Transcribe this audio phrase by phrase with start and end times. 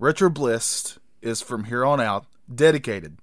[0.00, 3.16] Retro Bliss is from here on out dedicated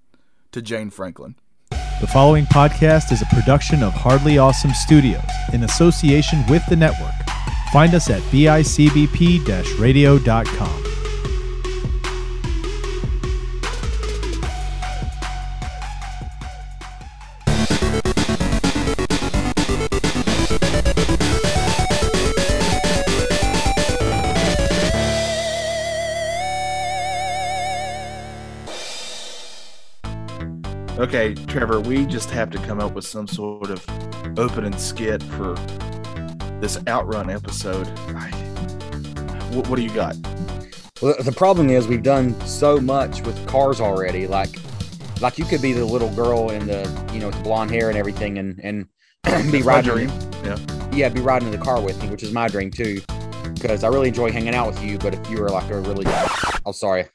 [0.53, 1.35] to Jane Franklin.
[1.69, 5.21] The following podcast is a production of Hardly Awesome Studios
[5.51, 7.11] in association with the network.
[7.73, 9.45] Find us at bicbp
[31.21, 33.85] Okay, Trevor, we just have to come up with some sort of
[34.39, 35.53] opening skit for
[36.59, 37.87] this outrun episode.
[39.53, 40.15] What, what do you got?
[40.99, 44.25] Well, the problem is we've done so much with cars already.
[44.25, 44.49] Like,
[45.21, 47.89] like you could be the little girl in the, you know, with the blonde hair
[47.89, 48.87] and everything, and and
[49.51, 50.09] be That's riding.
[50.43, 50.57] Yeah.
[50.91, 52.99] Yeah, be riding in the car with me, which is my dream too.
[53.53, 54.97] Because I really enjoy hanging out with you.
[54.97, 56.05] But if you were like a really,
[56.65, 57.05] oh sorry,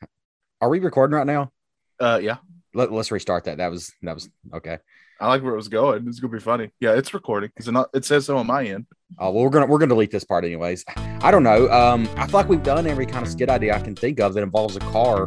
[0.60, 1.50] are we recording right now?
[1.98, 2.36] Uh, yeah.
[2.76, 3.58] Let, let's restart that.
[3.58, 4.78] That was that was okay.
[5.18, 6.06] I like where it was going.
[6.06, 6.70] It's gonna be funny.
[6.78, 7.50] Yeah, it's recording.
[7.56, 7.88] It's not.
[7.94, 8.86] It says so on my end.
[9.18, 10.84] Oh well, we're gonna we're gonna delete this part anyways.
[10.96, 11.70] I don't know.
[11.70, 14.34] Um, I feel like we've done every kind of skit idea I can think of
[14.34, 15.26] that involves a car.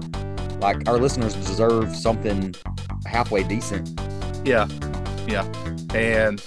[0.59, 2.53] Like our listeners deserve something
[3.05, 3.99] halfway decent.
[4.45, 4.67] Yeah,
[5.27, 5.51] yeah.
[5.95, 6.45] And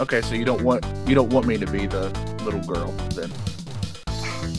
[0.00, 2.08] okay, so you don't want you don't want me to be the
[2.44, 3.30] little girl then?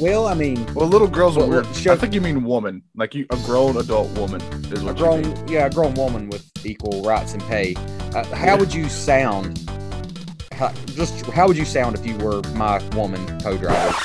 [0.02, 1.76] Well, I mean, Well, little girl's a Well, weird.
[1.76, 4.42] show- I think you mean woman, like you a grown adult woman
[4.74, 5.34] is a what you mean.
[5.36, 7.76] grown yeah, a grown woman with equal rights and pay.
[8.16, 8.56] Uh, how Yeah.
[8.56, 9.60] would you sound?
[10.54, 13.96] How, just how would you sound if you were my woman co-driver?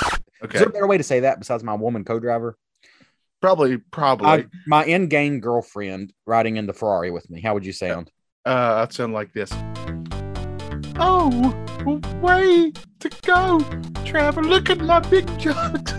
[0.42, 2.56] Is there a better way to say that besides my woman co-driver?
[3.42, 4.26] probably probably.
[4.26, 7.40] I, my in-game girlfriend riding in the Ferrari with me.
[7.40, 8.10] How would you sound?
[8.44, 9.50] uh, I'd sound like this.
[10.98, 11.54] Oh,
[12.20, 13.60] way to go,
[14.06, 14.42] Trevor!
[14.42, 15.92] Look at my big jugs.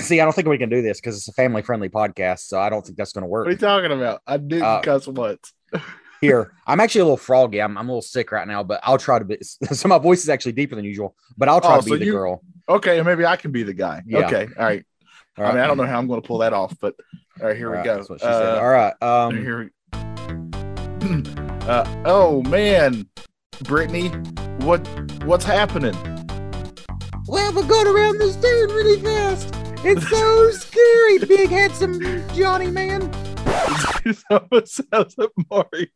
[0.00, 2.70] See, I don't think we can do this because it's a family-friendly podcast, so I
[2.70, 3.44] don't think that's going to work.
[3.46, 4.22] What are you talking about?
[4.26, 5.52] I didn't Uh, cuss once.
[6.20, 7.60] Here, I'm actually a little froggy.
[7.60, 9.38] I'm, I'm a little sick right now, but I'll try to be.
[9.72, 11.96] So my voice is actually deeper than usual, but I'll try Oh, to be so
[11.96, 12.42] the you- girl.
[12.68, 14.02] Okay, maybe I can be the guy.
[14.06, 14.26] Yeah.
[14.26, 14.84] Okay, all right.
[15.38, 15.58] All I mean.
[15.60, 16.94] I don't know how I'm going to pull that off, but
[17.40, 17.96] all right, here All we right, go.
[17.96, 18.60] That's what she Uh.
[18.60, 18.94] All right.
[19.02, 19.70] Um, Here we...
[21.68, 23.06] uh, oh man,
[23.64, 24.08] Brittany,
[24.60, 24.86] what
[25.24, 25.96] what's happening?
[27.30, 29.54] Well, we're going around this dude really fast.
[29.84, 32.00] It's so scary, big handsome
[32.34, 33.08] Johnny man.
[34.04, 35.86] It almost sounds like Mario.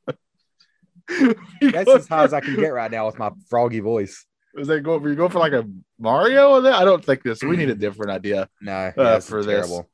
[1.73, 4.25] That's as high as I can get right now with my froggy voice.
[4.57, 5.03] Is that going?
[5.03, 5.69] Were you going for like a
[5.99, 6.51] Mario?
[6.51, 6.75] Or that?
[6.75, 7.43] I don't think this.
[7.43, 8.49] We need a different idea.
[8.61, 9.55] No, Uh, yeah, it's for this.
[9.67, 9.91] terrible.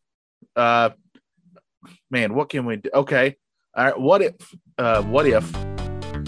[0.55, 0.91] Uh,
[2.11, 2.91] man, what can we do?
[2.93, 3.37] Okay,
[3.75, 3.99] all right.
[3.99, 4.35] What if?
[4.77, 5.51] Uh, what if?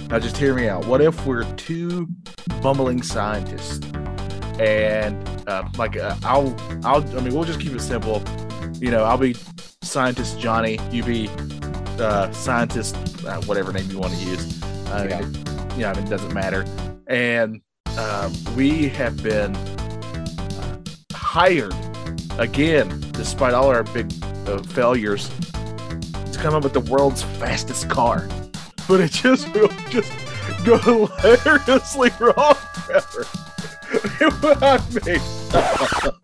[0.09, 0.87] Now, just hear me out.
[0.87, 2.09] What if we're two
[2.63, 3.87] bumbling scientists,
[4.61, 5.17] and
[5.49, 6.55] uh, like uh, I'll,
[6.85, 7.03] I'll.
[7.19, 8.23] I mean, we'll just keep it simple.
[8.81, 9.35] You know, I'll be
[9.83, 10.79] scientist Johnny.
[10.91, 11.31] You be
[11.99, 12.97] uh, scientist,
[13.27, 14.63] uh, whatever name you want to use.
[14.89, 15.21] I Yeah.
[15.21, 16.65] mean, it, yeah, I mean, it doesn't matter.
[17.07, 17.61] And
[17.99, 21.75] um, we have been uh, hired
[22.39, 24.13] again, despite all our big
[24.47, 25.29] uh, failures,
[26.33, 28.29] to come up with the world's fastest car.
[28.89, 30.13] But it just will just
[30.65, 33.27] go hilariously wrong, Trevor.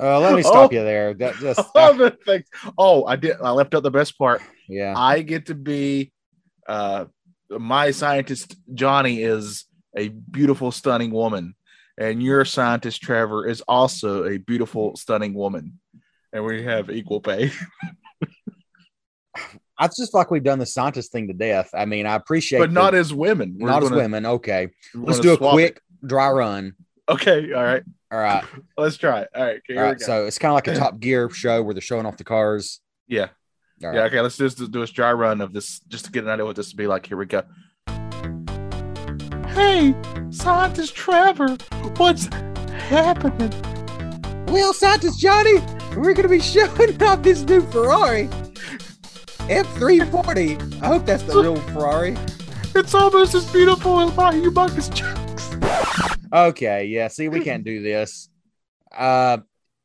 [0.00, 1.12] Uh, let me stop you there.
[1.14, 2.44] That just the.
[2.78, 3.36] Oh, I did.
[3.42, 4.40] I left out the best part.
[4.68, 4.94] yeah.
[4.96, 6.12] I get to be
[6.66, 7.06] uh
[7.50, 9.64] my scientist Johnny is
[9.96, 11.54] a beautiful stunning woman
[11.98, 15.78] and your scientist Trevor is also a beautiful stunning woman
[16.32, 17.50] and we have equal pay.
[19.78, 21.70] I just like we've done the scientist thing to death.
[21.72, 23.56] I mean, I appreciate, but not as women.
[23.58, 24.26] We're not as gonna- women.
[24.26, 26.06] Okay, let's do a quick it.
[26.06, 26.74] dry run.
[27.08, 27.82] Okay, all right.
[28.10, 28.42] All right,
[28.76, 29.28] Let's try it.
[29.34, 30.00] All right, okay, all right.
[30.00, 32.80] So it's kind of like a Top Gear show where they're showing off the cars.
[33.06, 33.28] yeah.
[33.84, 34.06] All Yeah, right.
[34.12, 36.56] okay, let's just do a dry run of this just to get an idea what
[36.56, 37.06] this would be like.
[37.06, 37.42] Here we go.
[39.54, 39.94] Hey,
[40.30, 41.56] scientist Trevor,
[41.96, 42.26] what's
[42.88, 43.52] happening?
[44.46, 45.60] Well, scientist Johnny,
[45.96, 48.28] we're going to be showing off this new Ferrari
[49.48, 50.82] F340.
[50.82, 52.16] I hope that's the real Ferrari.
[52.74, 56.07] It's almost as beautiful as my humongous chunks.
[56.32, 57.08] Okay, yeah.
[57.08, 58.28] See, we can't do this.
[58.96, 59.38] Uh,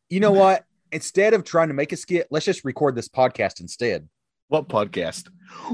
[0.09, 0.65] you know what?
[0.91, 4.07] Instead of trying to make a skit, let's just record this podcast instead.
[4.47, 5.29] What podcast?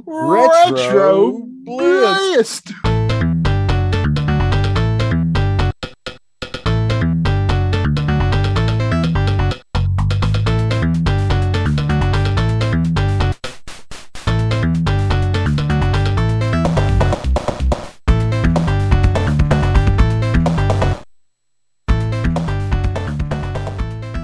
[0.06, 2.62] Retro Bliss.
[2.62, 2.72] Blist.
[2.86, 3.09] I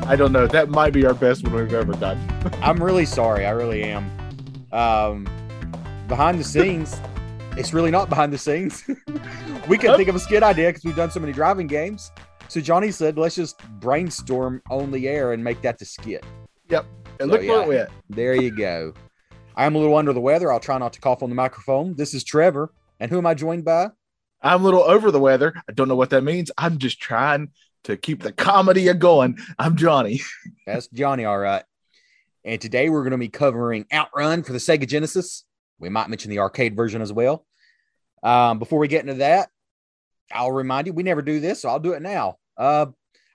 [0.08, 0.46] I don't know.
[0.46, 2.20] That might be our best one we've ever done.
[2.62, 3.48] I'm really sorry.
[3.48, 4.08] I really am.
[4.72, 5.28] Um,
[6.08, 7.02] behind the scenes,
[7.58, 8.84] it's really not behind the scenes.
[9.68, 12.12] we couldn't think of a skit idea because we've done so many driving games.
[12.50, 16.24] So Johnny said, let's just brainstorm on the air and make that the skit.
[16.70, 16.86] Yep.
[17.20, 17.84] And look So, where yeah.
[17.86, 17.90] it.
[18.10, 18.94] There you go.
[19.56, 20.52] I am a little under the weather.
[20.52, 21.96] I'll try not to cough on the microphone.
[21.96, 22.72] This is Trevor.
[23.00, 23.90] And who am I joined by?
[24.40, 25.56] I'm a little over the weather.
[25.68, 26.52] I don't know what that means.
[26.60, 27.50] I'm just trying
[27.86, 29.38] to keep the comedy a going.
[29.58, 30.22] I'm Johnny.
[30.68, 31.64] That's Johnny, all right.
[32.44, 35.44] And today we're going to be covering Outrun for the Sega Genesis.
[35.80, 37.46] We might mention the arcade version as well.
[38.24, 39.50] Um, before we get into that,
[40.32, 42.38] I'll remind you we never do this, so I'll do it now.
[42.58, 42.88] Uh,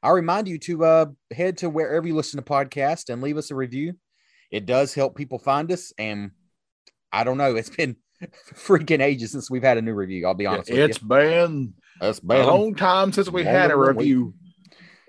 [0.02, 3.50] I'll remind you to uh, head to wherever you listen to podcasts and leave us
[3.50, 3.94] a review.
[4.50, 5.92] It does help people find us.
[5.96, 6.32] And
[7.12, 7.96] I don't know, it's been
[8.54, 10.26] freaking ages since we've had a new review.
[10.26, 12.08] I'll be honest It's been you.
[12.08, 13.98] It's a long time since we had a over a week.
[13.98, 14.34] review.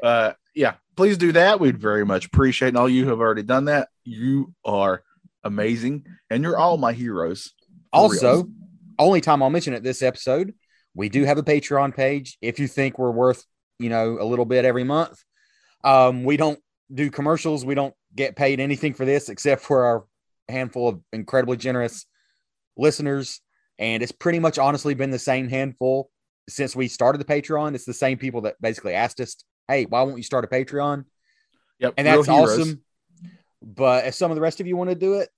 [0.01, 1.59] Uh, yeah, please do that.
[1.59, 2.69] We'd very much appreciate.
[2.69, 5.03] And all you have already done that, you are
[5.43, 7.53] amazing, and you're all my heroes.
[7.93, 8.47] Also, reals.
[8.99, 10.53] only time I'll mention it this episode,
[10.93, 12.37] we do have a Patreon page.
[12.41, 13.45] If you think we're worth,
[13.79, 15.23] you know, a little bit every month,
[15.83, 16.59] um, we don't
[16.93, 17.65] do commercials.
[17.65, 20.05] We don't get paid anything for this except for our
[20.49, 22.05] handful of incredibly generous
[22.77, 23.41] listeners.
[23.79, 26.10] And it's pretty much honestly been the same handful
[26.49, 27.75] since we started the Patreon.
[27.75, 29.35] It's the same people that basically asked us,
[29.67, 31.05] Hey, why won't you start a Patreon?
[31.79, 32.81] yep, and that's awesome.
[33.61, 35.29] But if some of the rest of you want to do it,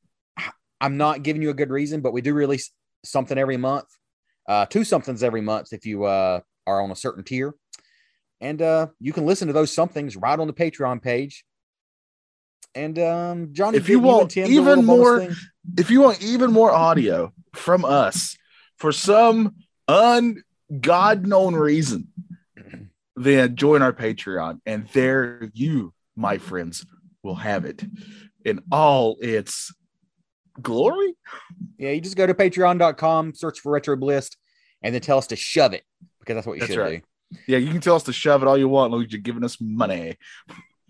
[0.80, 2.72] I'm not giving you a good reason, but we do release
[3.04, 3.86] something every month,
[4.48, 7.54] uh, two somethings every month if you uh, are on a certain tier,
[8.42, 11.46] and uh, you can listen to those somethings right on the Patreon page.
[12.76, 15.28] And um, Johnny, If you want Tim do a even more-
[15.78, 18.36] If you want even more audio from us
[18.78, 19.56] for some
[20.74, 22.08] ungod known reason,
[23.16, 26.86] then join our Patreon, and there you, my friends,
[27.24, 27.84] will have it
[28.46, 29.74] in all its
[30.62, 31.16] glory.
[31.78, 34.30] yeah, you just go to Patreon.com, search for Retro Bliss,
[34.82, 35.84] and then tell us to shove it
[36.20, 37.04] because that's what you That's should right.
[37.32, 37.38] do.
[37.48, 39.22] Yeah, you can tell us to shove it all you want, as long as you're
[39.22, 40.18] giving us money.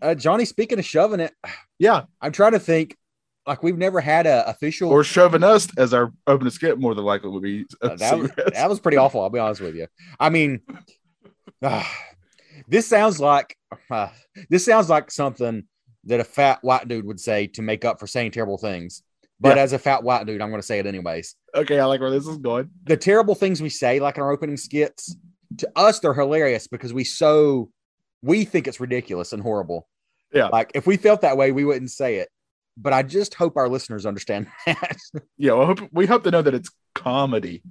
[0.02, 1.34] Uh, Johnny, speaking of shoving it,
[1.80, 2.98] Yeah, I'm trying to think.
[3.46, 7.04] Like we've never had a official or shoving us as our opening skit more than
[7.04, 7.66] likely would be.
[7.82, 9.22] Uh, that, was, that was pretty awful.
[9.22, 9.88] I'll be honest with you.
[10.20, 10.62] I mean,
[11.64, 11.92] ah,
[12.68, 13.58] this sounds like
[13.92, 14.10] uh,
[14.50, 15.64] this sounds like something
[16.06, 19.04] that a fat white dude would say to make up for saying terrible things.
[19.40, 19.64] But Yeah.
[19.64, 21.36] as a fat white dude, I'm going to say it anyways.
[21.56, 21.80] okay.
[21.80, 22.70] I like where this is going.
[22.86, 25.16] The terrible things we say, like in our opening skits,
[25.58, 27.70] to us they're hilarious because we so
[28.22, 29.88] we think it's ridiculous and horrible.
[30.34, 30.48] Yeah.
[30.48, 32.30] Like if we felt that way, we wouldn't say it.
[32.76, 34.98] But I just hope our listeners understand that
[35.38, 37.62] Yeah, well, hope, we hope to know that it's comedy,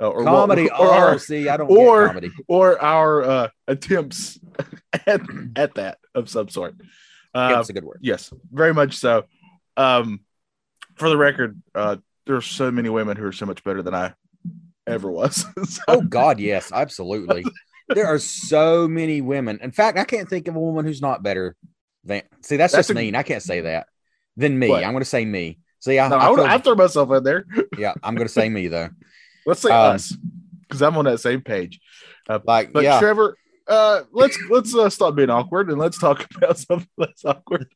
[0.00, 0.70] uh, or comedy.
[0.70, 2.30] or, oh, our, see, I don't or- get comedy.
[2.48, 4.38] or our uh, attempts
[5.06, 5.20] at,
[5.56, 6.74] at that of some sort.
[7.34, 7.98] Uh, That's a good word.
[8.00, 9.24] yes, very much so.
[9.76, 10.20] Um,
[10.94, 13.94] for the record, uh, there are so many women who are so much better than
[13.94, 14.14] I
[14.86, 15.44] ever was.
[15.68, 17.44] So- Oh God, yes, absolutely.
[17.90, 19.58] there are so many women.
[19.60, 21.54] In fact, I can't think of a woman who's not better
[22.04, 22.22] than.
[22.42, 23.14] See, that's, That's just a- mean.
[23.14, 23.86] I can't say that.
[24.36, 24.84] Than me, What?
[24.84, 25.58] I'm going to say me.
[25.80, 27.46] See, I, no, I I, would, I throw myself in there.
[27.78, 28.90] yeah, I'm going to say me though.
[29.46, 30.14] Let's say Um, us,
[30.62, 31.80] because I'm on that same page.
[32.28, 33.36] Uh, Like, but yeah, Trevor,
[33.68, 37.72] uh, let's let's uh, stop being awkward and let's talk about something less awkward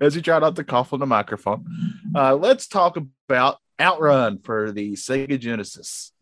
[0.00, 1.64] as you try not to cough on the microphone.
[2.14, 6.12] Uh, let's talk about Outrun for the Sega Genesis.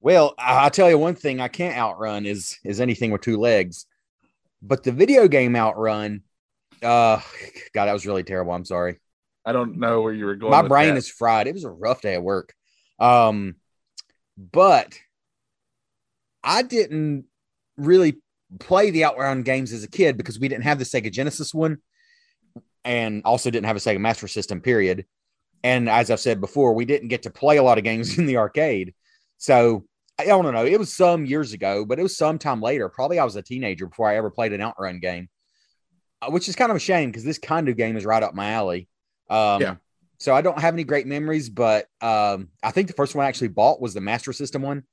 [0.00, 3.36] Well, I, I tell you one thing I can't outrun is is anything with two
[3.38, 3.86] legs.
[4.60, 6.22] But the video game outrun,
[6.82, 7.20] uh,
[7.74, 8.52] God, that was really terrible.
[8.52, 8.98] I'm sorry.
[9.44, 10.50] I don't know where you were going.
[10.50, 10.98] My brain that.
[10.98, 11.46] is fried.
[11.46, 12.54] It was a rough day at work.
[12.98, 13.56] Um,
[14.36, 14.98] but
[16.44, 17.24] I didn't
[17.76, 18.20] really
[18.60, 21.78] play the Outrun games as a kid because we didn't have the Sega Genesis one,
[22.84, 24.60] and also didn't have a Sega Master System.
[24.60, 25.06] Period.
[25.64, 28.26] And as I've said before, we didn't get to play a lot of games in
[28.26, 28.94] the arcade.
[29.38, 29.84] So
[30.18, 30.64] I don't know.
[30.64, 32.88] It was some years ago, but it was sometime later.
[32.88, 35.28] Probably I was a teenager before I ever played an Outrun game,
[36.28, 38.50] which is kind of a shame because this kind of game is right up my
[38.50, 38.88] alley.
[39.28, 39.76] Um, Yeah.
[40.18, 43.28] So I don't have any great memories, but um, I think the first one I
[43.28, 44.84] actually bought was the Master System one.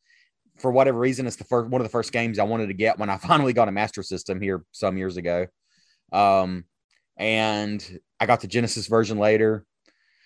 [0.58, 2.98] For whatever reason, it's the first one of the first games I wanted to get
[2.98, 5.46] when I finally got a Master System here some years ago.
[6.12, 6.66] Um,
[7.16, 9.66] and I got the Genesis version later,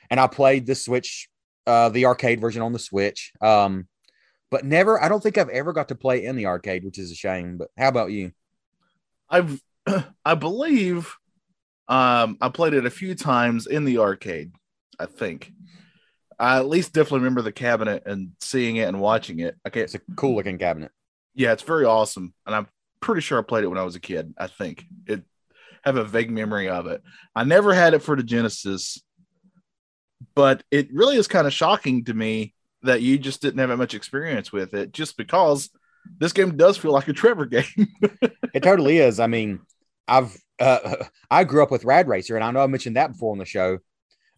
[0.10, 1.28] and I played the Switch,
[1.68, 3.34] uh, the arcade version on the Switch.
[3.42, 3.90] Um,
[4.52, 7.12] but never, I don't think I've ever got to play in the arcade, which is
[7.12, 7.58] a shame.
[7.58, 8.32] But how about you?
[9.30, 9.60] I've
[10.26, 11.16] I believe
[11.88, 14.52] um I played it a few times in the arcade,
[15.00, 15.52] I think.
[16.40, 19.56] I at least definitely remember the cabinet and seeing it and watching it.
[19.68, 20.92] Okay, It's a cool looking cabinet.
[21.36, 22.34] yeah, it's very awesome.
[22.46, 22.68] And I'm
[23.00, 24.34] pretty sure I played it when I was a kid.
[24.38, 25.24] I think it
[25.84, 27.04] have a vague memory of it.
[27.36, 29.02] I never had it for the Genesis,
[30.36, 33.78] but it really is kind of shocking to me that you just didn't have that
[33.78, 35.70] much experience with it, just because
[36.18, 37.66] this game does feel like a Trevor game.
[38.54, 39.20] it totally is.
[39.20, 39.60] I mean,
[40.08, 40.96] I've uh,
[41.32, 43.46] I grew up with Rad Racer, and I know I mentioned that before on the
[43.46, 43.80] show.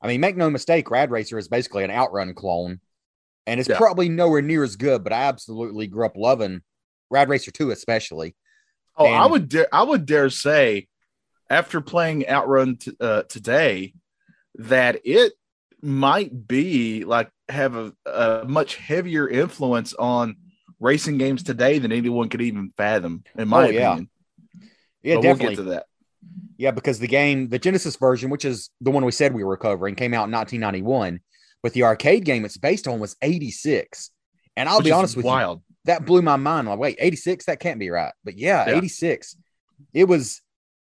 [0.01, 2.79] I mean, make no mistake, Rad Racer is basically an Outrun clone,
[3.47, 3.77] and it's yeah.
[3.77, 5.03] probably nowhere near as good.
[5.03, 6.61] But I absolutely grew up loving
[7.09, 8.35] Rad Racer Two, especially.
[8.97, 10.87] Oh, and, I would dare I would dare say,
[11.49, 13.93] after playing Outrun t- uh, today,
[14.55, 15.33] that it
[15.81, 20.35] might be like have a, a much heavier influence on
[20.79, 23.81] racing games today than anyone could even fathom, in my oh, opinion.
[23.83, 24.14] Yeah,
[25.13, 25.55] but definitely.
[25.55, 25.85] We'll get to that.
[26.57, 29.57] Yeah, because the game, the Genesis version, which is the one we said we were
[29.57, 31.19] covering, came out in 1991,
[31.61, 34.11] but the arcade game it's based on was 86.
[34.57, 35.59] And I'll which be honest with wild.
[35.59, 36.67] you, that blew my mind.
[36.67, 37.45] Like, wait, 86?
[37.45, 38.13] That can't be right.
[38.23, 38.77] But yeah, yeah.
[38.77, 39.35] 86.
[39.93, 40.41] It was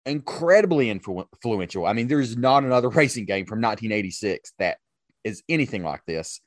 [0.06, 1.86] incredibly influ- influential.
[1.86, 4.78] I mean, there's not another racing game from 1986 that
[5.22, 6.40] is anything like this.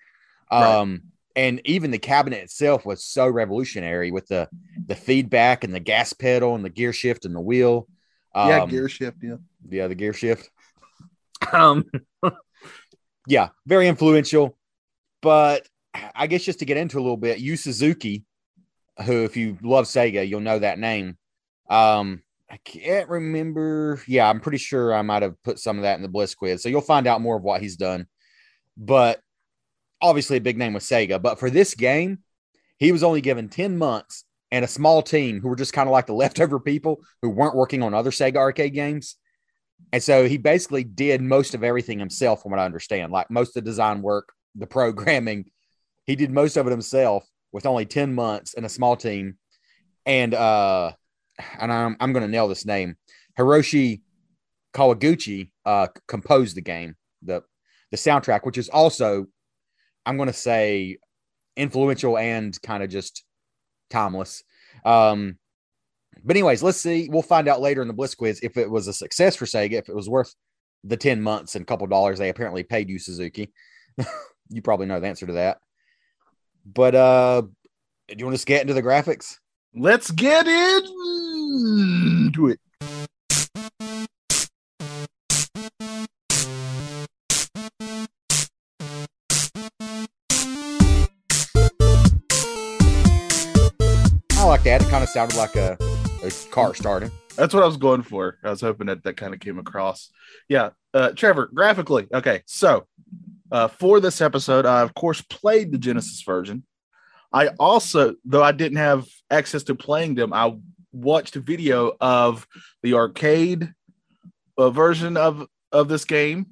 [0.50, 1.00] Um, right.
[1.36, 4.50] And even the cabinet itself was so revolutionary with the
[4.88, 7.88] the feedback and the gas pedal and the gear shift and the wheel.
[8.34, 9.18] Um, yeah, gear shift.
[9.22, 9.36] Yeah,
[9.70, 10.50] yeah, the gear shift.
[11.52, 11.86] Um,
[13.28, 14.58] yeah, very influential.
[15.22, 15.68] But
[16.16, 18.26] I guess just to get into a little bit, Yu Suzuki,
[19.06, 21.18] who, if you love Sega, you'll know that name.
[21.70, 24.02] Um, I can't remember.
[24.08, 26.62] Yeah, I'm pretty sure I might have put some of that in the Bliss quiz.
[26.62, 28.08] So you'll find out more of what he's done.
[28.78, 29.22] But
[30.01, 31.22] obviously a big name with Sega.
[31.22, 32.20] But for this game,
[32.77, 35.93] he was only given 10 months and a small team who were just kind of
[35.93, 39.15] like the leftover people who weren't working on other Sega arcade games.
[39.93, 43.50] And so he basically did most of everything himself, from what I understand, like most
[43.50, 45.46] of the design work, the programming.
[46.05, 49.38] He did most of it himself with only 10 months and a small team.
[50.05, 50.91] And uh
[51.60, 52.96] and I'm I'm gonna nail this name.
[53.38, 54.01] Hiroshi
[54.74, 57.43] Kawaguchi uh composed the game, the
[57.91, 59.27] the soundtrack, which is also,
[60.05, 60.98] I'm gonna say
[61.55, 63.24] influential and kind of just
[63.89, 64.43] timeless.
[64.86, 65.38] Um,
[66.24, 67.10] but anyways, let's see.
[67.10, 69.74] We'll find out later in the Bliss quiz if it was a success for Sega,
[69.74, 70.34] if it was worth
[70.84, 73.51] the 10 months and couple dollars they apparently paid Yu, Suzuki.
[74.50, 75.60] you probably know the answer to that.
[76.65, 77.43] But uh
[78.08, 79.38] do you want to get into the graphics?
[79.74, 82.60] Let's get into it.
[94.62, 94.88] Like that.
[94.88, 95.75] It kind of sounded like a,
[96.24, 97.10] a car starting.
[97.36, 98.38] That's what I was going for.
[98.44, 100.12] I was hoping that that kind of came across.
[100.48, 100.72] Yeah.
[100.94, 102.08] Uh, Trevor, graphically.
[102.13, 102.44] Okay.
[102.46, 102.86] So
[103.51, 106.63] uh, for this episode, I, of course, played the Genesis version.
[107.34, 110.53] I also, though I didn't have access to playing them, I
[110.91, 112.46] watched a video of
[112.84, 113.74] the arcade
[114.60, 116.48] uh, version of, of this game.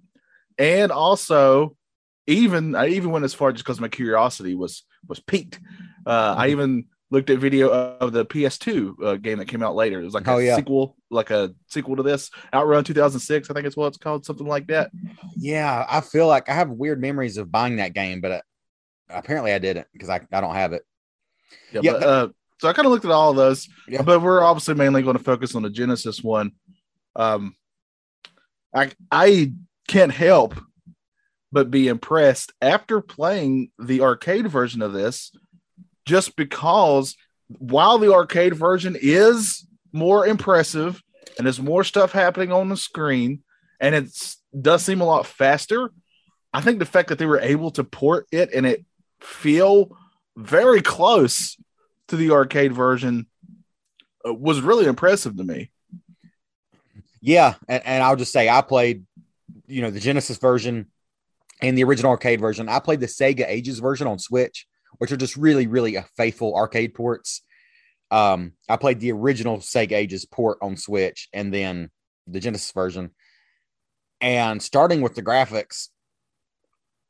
[0.57, 1.75] And also,
[2.25, 5.59] even I even went as far just because my curiosity was was piqued.
[6.07, 9.99] Uh, I even looked at video of the PS2 uh, game that came out later.
[9.99, 10.55] It was like oh, a yeah.
[10.55, 13.49] sequel, like a sequel to this Outrun 2006.
[13.49, 14.91] I think it's what it's called, something like that.
[15.35, 18.41] Yeah, I feel like I have weird memories of buying that game, but uh,
[19.09, 20.83] apparently I didn't because I, I don't have it.
[21.71, 22.27] Yeah, yeah but, uh,
[22.59, 24.01] so I kind of looked at all of those, yeah.
[24.01, 26.51] but we're obviously mainly going to focus on the Genesis one.
[27.15, 27.55] Um,
[28.73, 29.53] I I
[29.87, 30.55] can't help
[31.51, 35.31] but be impressed after playing the arcade version of this
[36.09, 37.15] just because
[37.59, 41.03] while the arcade version is more impressive
[41.37, 43.43] and there's more stuff happening on the screen
[43.79, 44.09] and it
[44.59, 45.91] does seem a lot faster,
[46.51, 48.83] I think the fact that they were able to port it and it
[49.21, 49.95] feel
[50.35, 51.55] very close
[52.07, 53.27] to the arcade version
[54.27, 55.69] uh, was really impressive to me.
[57.21, 59.05] Yeah, and, and I'll just say I played,
[59.67, 60.87] you know, the Genesis version
[61.61, 62.67] and the original arcade version.
[62.67, 64.65] I played the Sega Ages version on Switch,
[64.99, 67.41] which are just really, really faithful arcade ports.
[68.11, 71.89] Um, I played the original Sega Ages port on Switch and then
[72.27, 73.11] the Genesis version.
[74.21, 75.87] And starting with the graphics,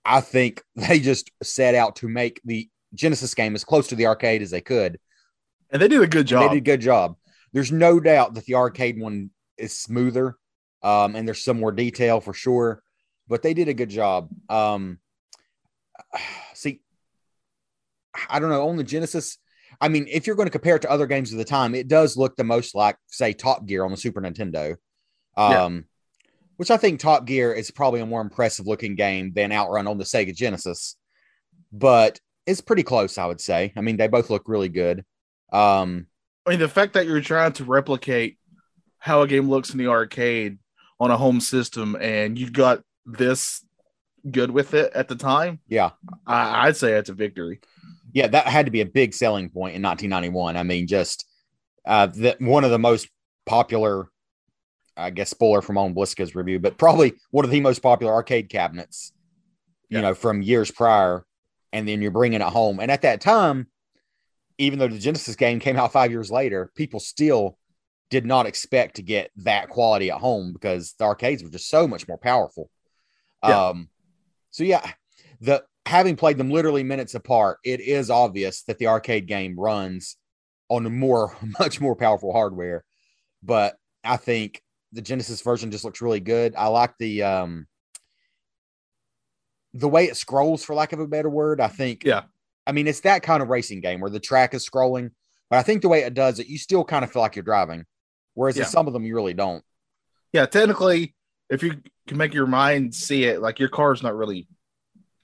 [0.05, 4.07] I think they just set out to make the Genesis game as close to the
[4.07, 4.99] arcade as they could.
[5.71, 6.43] And they did a good job.
[6.43, 7.15] And they did a good job.
[7.53, 10.37] There's no doubt that the arcade one is smoother
[10.81, 12.81] um, and there's some more detail for sure,
[13.27, 14.29] but they did a good job.
[14.49, 14.99] Um,
[16.53, 16.81] see,
[18.29, 19.37] I don't know, on the Genesis.
[19.81, 21.87] I mean, if you're going to compare it to other games of the time, it
[21.87, 24.75] does look the most like, say, Top Gear on the Super Nintendo.
[25.37, 25.79] Um, yeah.
[26.57, 29.97] Which I think Top Gear is probably a more impressive looking game than Outrun on
[29.97, 30.97] the Sega Genesis,
[31.71, 33.71] but it's pretty close, I would say.
[33.77, 35.05] I mean, they both look really good.
[35.53, 36.07] Um,
[36.45, 38.37] I mean, the fact that you're trying to replicate
[38.97, 40.57] how a game looks in the arcade
[40.99, 43.63] on a home system, and you got this
[44.29, 45.91] good with it at the time, Yeah.
[46.27, 47.61] I, I'd say it's a victory.
[48.13, 50.57] Yeah, that had to be a big selling point in 1991.
[50.57, 51.25] I mean, just
[51.85, 53.07] uh, that one of the most
[53.45, 54.09] popular,
[54.97, 58.13] I guess, spoiler from on Bliss quiz review, but probably one of the most popular
[58.13, 59.13] arcade cabinets,
[59.89, 60.01] you Yeah.
[60.01, 61.25] know, from years prior.
[61.71, 62.79] And then you're bringing it home.
[62.79, 63.67] And at that time,
[64.57, 67.57] even though the Genesis game came out five years later, people still
[68.09, 71.87] did not expect to get that quality at home because the arcades were just so
[71.87, 72.71] much more powerful.
[73.47, 73.67] Yeah.
[73.67, 73.89] Um,
[74.49, 74.93] so yeah,
[75.39, 80.17] the having played them literally minutes apart, it is obvious that the arcade game runs
[80.69, 82.83] on more, much more powerful hardware.
[83.41, 86.53] But I think the Genesis version just looks really good.
[86.55, 87.65] I like the um
[89.73, 91.59] the way it scrolls, for lack of a better word.
[91.59, 92.23] I think, Yeah.
[92.67, 95.09] I mean, it's that kind of racing game where the track is scrolling,
[95.49, 97.43] but I think the way it does it, you still kind of feel like you're
[97.43, 97.85] driving.
[98.35, 99.63] Whereas in some of them, you really don't.
[100.33, 101.15] Yeah, technically,
[101.49, 104.47] if you can make your mind see it, like your car's not really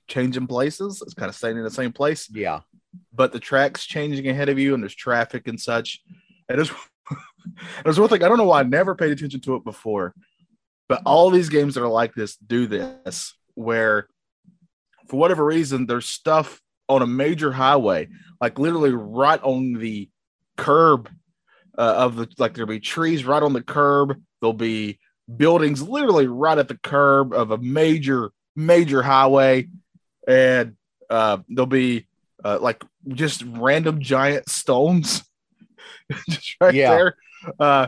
[0.08, 2.62] changing places, it's kind of staying in the same place, Yeah.
[3.14, 6.02] but the track's changing ahead of you, and there's traffic and such.
[6.50, 6.72] And there's
[7.84, 10.14] there's one thing I don't know why I never paid attention to it before,
[10.88, 14.08] but all these games that are like this do this, where
[15.08, 18.08] for whatever reason there's stuff on a major highway,
[18.42, 20.10] like literally right on the
[20.58, 21.10] curb
[21.78, 24.20] uh, of the like there'll be trees right on the curb.
[24.42, 25.00] There'll be
[25.36, 29.68] buildings literally right at the curb of a major major highway,
[30.28, 30.76] and
[31.10, 32.08] uh, there'll be
[32.44, 35.24] uh, like just random giant stones
[36.30, 36.90] just right Yeah.
[36.90, 37.16] there.
[37.60, 37.88] Uh,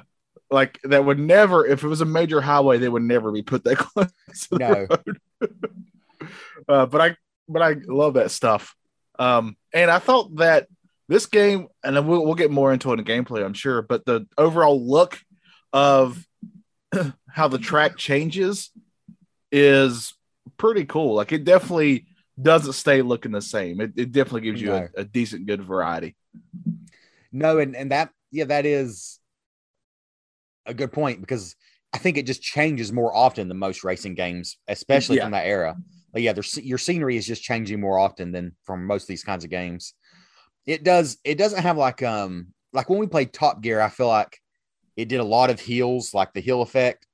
[0.49, 3.63] like that would never, if it was a major highway, they would never be put
[3.65, 4.07] that close.
[4.07, 4.87] to the No.
[4.89, 5.19] road.
[6.69, 7.15] uh, but I,
[7.49, 8.75] but I love that stuff.
[9.19, 10.67] Um, and I thought that
[11.07, 14.05] this game, and then we'll, we'll get more into it in gameplay, I'm sure, but
[14.05, 15.19] the overall look
[15.73, 16.23] of
[17.29, 18.71] how the track changes
[19.51, 20.13] is
[20.57, 21.15] pretty cool.
[21.15, 22.05] Like it definitely
[22.41, 23.81] doesn't stay looking the same.
[23.81, 24.87] It, it definitely gives you No.
[24.95, 26.15] a, a decent, good variety.
[27.31, 29.19] No, and and that yeah, that is
[30.65, 31.55] a good point because
[31.93, 35.23] I think it just changes more often than most racing games, especially Yeah.
[35.23, 35.75] from that era.
[36.13, 39.23] But yeah, there's your scenery is just changing more often than from most of these
[39.23, 39.93] kinds of games.
[40.65, 41.17] It does.
[41.23, 43.81] It doesn't have like um like when we played Top Gear.
[43.81, 44.37] I feel like
[44.95, 47.05] it did a lot of hills, like the hill effect.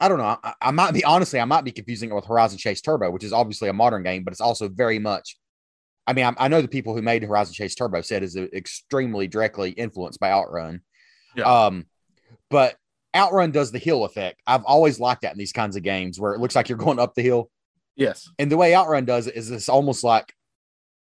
[0.00, 0.36] I don't know.
[0.42, 3.24] I, I might be honestly, I might be confusing it with Horizon Chase Turbo, which
[3.24, 5.36] is obviously a modern game, but it's also very much.
[6.06, 9.26] I mean, I, I know the people who made Horizon Chase Turbo said is extremely
[9.26, 10.80] directly influenced by Outrun.
[11.34, 11.44] Yeah.
[11.66, 11.86] Um,
[12.50, 12.76] but
[13.14, 14.40] Outrun does the hill effect.
[14.46, 16.98] I've always liked that in these kinds of games where it looks like you're going
[16.98, 17.50] up the hill.
[17.96, 18.28] Yes.
[18.38, 20.32] And the way Outrun does it is it's almost like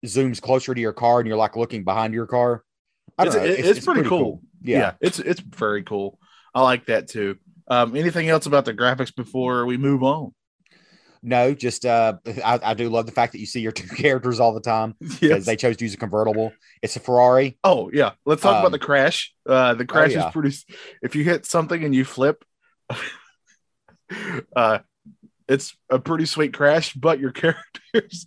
[0.06, 2.62] zooms closer to your car and you're like looking behind your car.
[3.18, 3.70] I don't It's- know.
[3.70, 4.40] it's pretty cool.
[4.62, 4.92] Yeah.
[5.00, 6.18] it's it's very cool.
[6.54, 7.36] I like that too.
[7.68, 10.32] Um, anything else about the graphics before we move on?
[11.22, 14.40] No, just uh, I, I do love the fact that you see your two characters
[14.40, 15.46] all the time because Yes.
[15.46, 16.52] they chose to use a convertible.
[16.82, 17.58] It's a Ferrari.
[17.64, 18.12] oh yeah.
[18.26, 19.32] Let's talk Um, about the crash.
[19.48, 20.26] Uh, the crash yeah.
[20.26, 20.54] is pretty.
[21.02, 22.44] If you hit something and you flip,
[24.56, 24.78] uh,
[25.48, 26.92] it's a pretty sweet crash.
[26.94, 28.26] But your characters,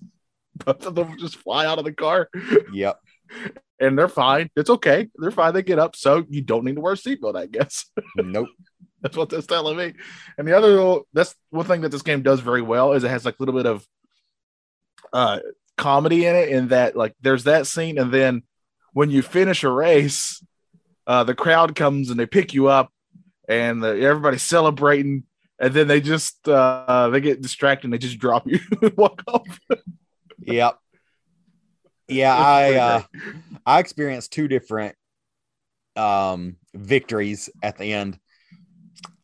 [0.56, 2.30] both of them, just fly out of the car,
[2.74, 3.00] Yep.
[3.80, 4.50] and they're fine.
[4.56, 5.10] It's okay.
[5.16, 5.54] They're fine.
[5.54, 7.38] They get up, so you don't need to wear a seatbelt.
[7.38, 7.86] I guess.
[8.16, 8.48] nope.
[9.08, 9.94] That's what that's telling me.
[10.38, 13.10] And the other, little- that's one thing that this game does very well is it
[13.10, 13.88] has like a little bit of
[15.14, 15.40] uh
[15.78, 16.50] comedy in it.
[16.50, 18.44] In that, like, there's that scene, and then
[18.94, 20.44] when you finish a race,
[21.06, 22.92] uh, the crowd comes and they pick you up,
[23.48, 25.24] and the, everybody's celebrating,
[25.60, 29.24] and then they just uh they get distracted and they just drop you and walk
[29.28, 29.60] off.
[30.40, 30.78] Yep.
[32.10, 33.02] Yeah, I uh,
[33.66, 34.96] I experienced two different
[35.96, 38.20] um victories at the end.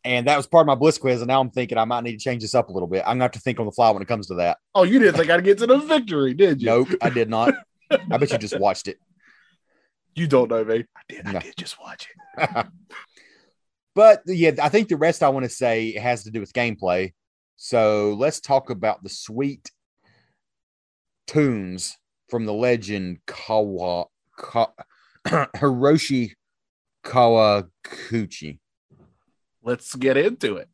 [0.04, 1.22] And that was part of my bliss quiz.
[1.22, 3.02] And now I'm thinking I might need to change this up a little bit.
[3.06, 4.58] I'm gonna have to think on the fly when it comes to that.
[4.74, 6.66] Oh, you didn't think I'd get to the victory, did you?
[6.66, 7.54] Nope, I did not.
[7.90, 8.98] I bet you just watched it.
[10.14, 10.84] You don't know me.
[10.96, 11.24] I did.
[11.24, 11.38] No.
[11.38, 12.66] I did just watch it.
[13.94, 17.12] But yeah, I think the rest I want to say has to do with gameplay.
[17.56, 19.70] So let's talk about the sweet
[21.26, 21.96] tunes
[22.28, 24.72] from the legend Kawa Ka,
[25.26, 26.32] Hiroshi
[27.04, 28.58] Kawaguchi.
[29.64, 30.68] Let's get into it.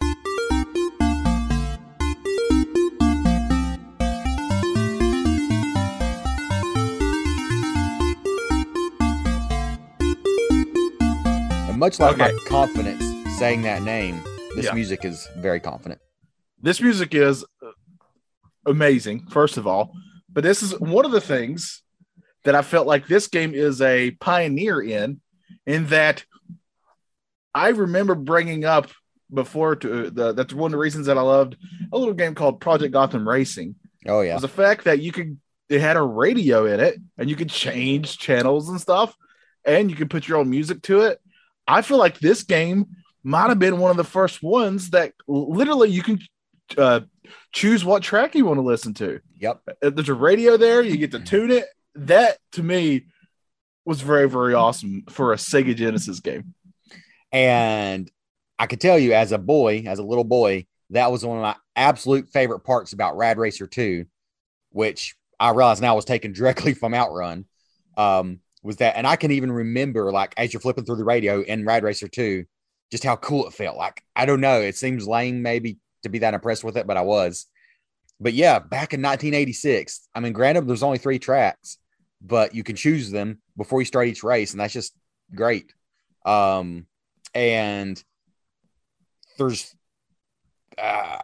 [10.49, 12.33] And much like Okay.
[12.33, 13.03] my confidence
[13.39, 14.23] saying that name,
[14.55, 14.75] this Yeah.
[14.75, 16.01] music is very confident.
[16.63, 17.43] this music is
[18.67, 19.95] amazing first of all
[20.29, 21.83] but this is one of the things
[22.45, 25.23] that i felt like this game is a pioneer in
[25.67, 26.23] in that
[27.55, 28.91] I remember bringing up
[29.33, 31.57] before to the that's one of the reasons that I loved
[31.93, 33.77] a little game called Project Gotham Racing.
[34.07, 34.35] Oh yeah.
[34.35, 37.49] Was the fact that you could it had a radio in it and you could
[37.49, 39.15] change channels and stuff
[39.65, 41.21] and you could put your own music to it.
[41.67, 42.87] I feel like this game
[43.23, 46.19] might have been one of the first ones that literally you can
[46.77, 47.01] uh,
[47.53, 49.21] choose what track you want to listen to.
[49.39, 49.61] Yep.
[49.83, 51.67] Uh, There's a radio there, you get to tune it.
[51.95, 53.07] That to me
[53.85, 56.55] was very, very awesome for a Sega Genesis game.
[57.33, 58.11] And
[58.59, 61.43] I could tell you, as a boy, as a little boy, that was one of
[61.43, 64.05] my absolute favorite parts about Rad Racer 2,
[64.71, 67.47] which I realize now was taken directly from Outrun.
[67.97, 71.41] Um, was that, and I can even remember, like, as you're flipping through the radio
[71.41, 72.45] in Rad Racer 2,
[72.91, 73.77] just how cool it felt.
[73.77, 76.97] Like, I don't know, it seems lame maybe to be that impressed with it, but
[76.97, 77.47] I was.
[78.21, 81.79] But yeah, back in 1986, I mean, granted, there's only three tracks,
[82.21, 84.95] but you can choose them before you start each race, and that's just
[85.35, 85.73] great.
[86.27, 86.87] Um,
[87.35, 88.03] and
[89.39, 89.75] there's
[90.79, 91.19] uh,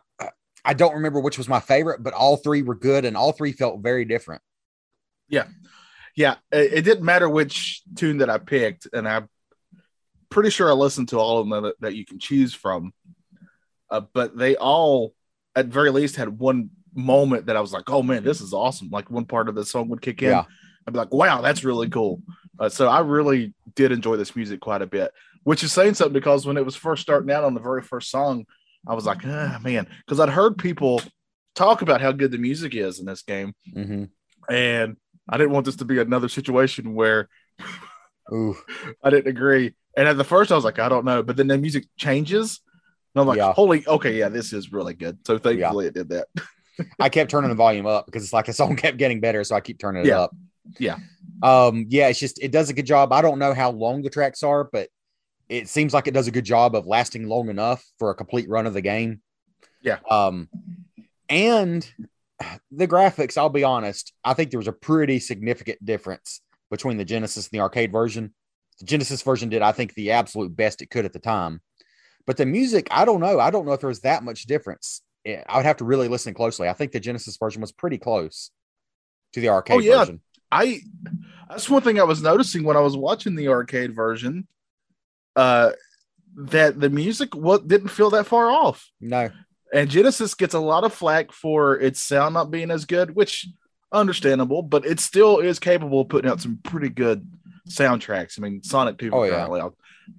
[0.66, 3.52] I don't remember which was my favorite, but all three were good and all three
[3.52, 4.42] felt very different.
[5.28, 5.44] Yeah.
[6.16, 6.36] Yeah.
[6.50, 8.88] It, it didn't matter which tune that I picked.
[8.92, 9.28] And I'm
[10.28, 12.92] pretty sure I listened to all of them that, that you can choose from.
[13.88, 15.14] Uh, but they all,
[15.54, 18.88] at very least, had one moment that I was like, oh man, this is awesome.
[18.90, 20.30] Like one part of the song would kick in.
[20.30, 20.44] Yeah.
[20.86, 22.22] I'd be like, wow, that's really cool.
[22.58, 25.12] Uh, so I really did enjoy this music quite a bit,
[25.46, 28.10] which is saying something because when it was first starting out on the very first
[28.10, 28.44] song,
[28.84, 31.00] I was like, ah, man, because I'd heard people
[31.54, 34.04] talk about how good the music is in this game, Mm-hmm.
[34.52, 34.96] and
[35.28, 37.28] I didn't want this to be another situation where
[38.32, 38.56] Ooh,
[39.04, 39.76] I didn't agree.
[39.96, 42.60] And at the first, I was like, I don't know, but then the music changes,
[43.14, 43.52] and I'm like, Yeah.
[43.52, 45.18] holy, okay, yeah, this is really good.
[45.28, 46.26] So thankfully, it did that.
[47.00, 49.54] I kept turning the volume up because it's like the song kept getting better, so
[49.54, 50.18] I keep turning it Yeah.
[50.22, 50.36] up.
[50.80, 50.96] Yeah.
[51.40, 53.12] Um, yeah, it's just it does a good job.
[53.12, 54.88] I don't know how long the tracks are, but
[55.48, 58.48] it seems like it does a good job of lasting long enough for a complete
[58.48, 59.20] run of the game.
[59.82, 59.98] Yeah.
[60.10, 60.48] Um,
[61.28, 61.88] and
[62.70, 67.04] the graphics, I'll be honest, I think there was a pretty significant difference between the
[67.04, 68.34] Genesis and the arcade version.
[68.80, 71.60] The Genesis version did, I think, the absolute best it could at the time.
[72.26, 73.38] But the music, I don't know.
[73.38, 75.02] I don't know if there was that much difference.
[75.26, 76.68] I would have to really listen closely.
[76.68, 78.50] I think the Genesis version was pretty close
[79.32, 79.98] to the arcade Oh, yeah.
[79.98, 80.20] version.
[80.52, 80.80] I
[81.48, 84.46] that's one thing I was noticing when I was watching the arcade version,
[85.36, 85.72] uh,
[86.36, 88.90] that the music what didn't feel that far off.
[89.00, 89.30] No,
[89.72, 93.48] And Genesis gets a lot of flack for its sound not being as good, which
[93.92, 97.26] understandable, but it still is capable of putting out some pretty good
[97.68, 98.38] soundtracks.
[98.38, 99.68] I mean, Sonic 2 Oh, yeah.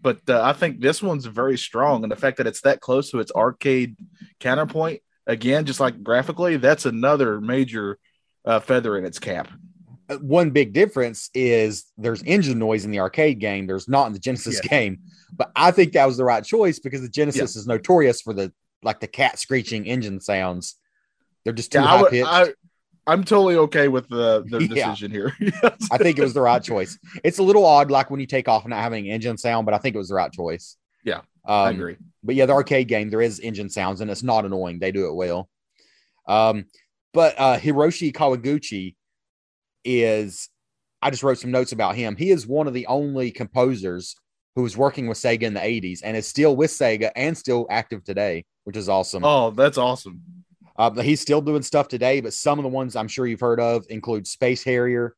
[0.02, 3.12] But uh, I think this one's very strong, and the fact that it's that close
[3.12, 3.96] to its arcade
[4.40, 7.98] counterpoint, again, just like graphically, that's another major
[8.44, 9.50] uh, feather in its cap.
[10.22, 13.68] One big difference is there's engine noise in the arcade game.
[13.68, 14.70] There's not in the Genesis Yeah.
[14.70, 15.00] game.
[15.36, 18.54] But I think that was the right choice because the Genesis is notorious for the
[18.84, 20.76] like the cat screeching engine sounds.
[21.44, 22.28] They're just too Yeah, high pitched.
[22.30, 22.54] I,
[23.06, 24.68] I'm totally okay with the, the Yeah.
[24.68, 25.34] decision here.
[25.92, 26.98] I think it was the right choice.
[27.24, 29.78] It's a little odd, like when you take off not having engine sound, but I
[29.78, 30.76] think it was the right choice.
[31.06, 31.96] Yeah, um, I agree.
[32.24, 34.80] But yeah, the arcade game there is engine sounds, and it's not annoying.
[34.80, 35.50] They do it well.
[36.28, 36.66] Um,
[37.14, 38.96] but uh, Hiroshi Kawaguchi
[39.84, 40.50] is.
[41.02, 42.16] I just wrote some notes about him.
[42.16, 44.16] He is one of the only composers
[44.56, 47.68] who was working with Sega in the '80s and is still with Sega and still
[47.70, 49.24] active today, which is awesome.
[49.24, 50.22] Oh, that's awesome.
[50.78, 53.60] Uh, he's still doing stuff today, but some of the ones I'm sure you've heard
[53.60, 55.16] of include Space Harrier,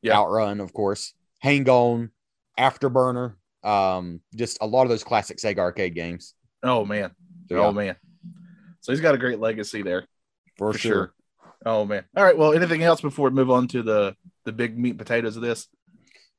[0.00, 0.16] Yeah.
[0.18, 2.10] Outrun, of course, Hang On,
[2.58, 6.34] Afterburner, um, just a lot of those classic Sega arcade games.
[6.62, 7.10] Oh man.
[7.48, 7.96] So, Oh man.
[8.80, 10.06] So he's got a great legacy there.
[10.56, 10.92] for, for sure.
[10.92, 11.14] sure.
[11.64, 12.04] Oh man.
[12.16, 12.36] All right.
[12.36, 15.42] Well, anything else before we move on to the the big meat and potatoes of
[15.42, 15.68] this?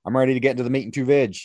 [0.05, 1.37] I'm ready to get into the meat and two veg.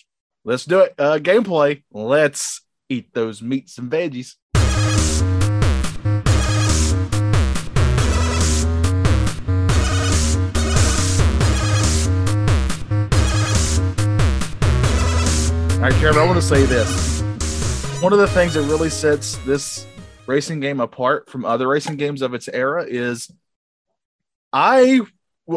[0.44, 0.94] Let's do it.
[0.98, 1.82] Uh gameplay.
[1.92, 4.34] Let's eat those meats and veggies.
[15.74, 17.20] All right, Trevor, I want to say this.
[18.02, 19.86] One of the things that really sets this
[20.26, 23.30] racing game apart from other racing games of its era is
[24.52, 25.00] I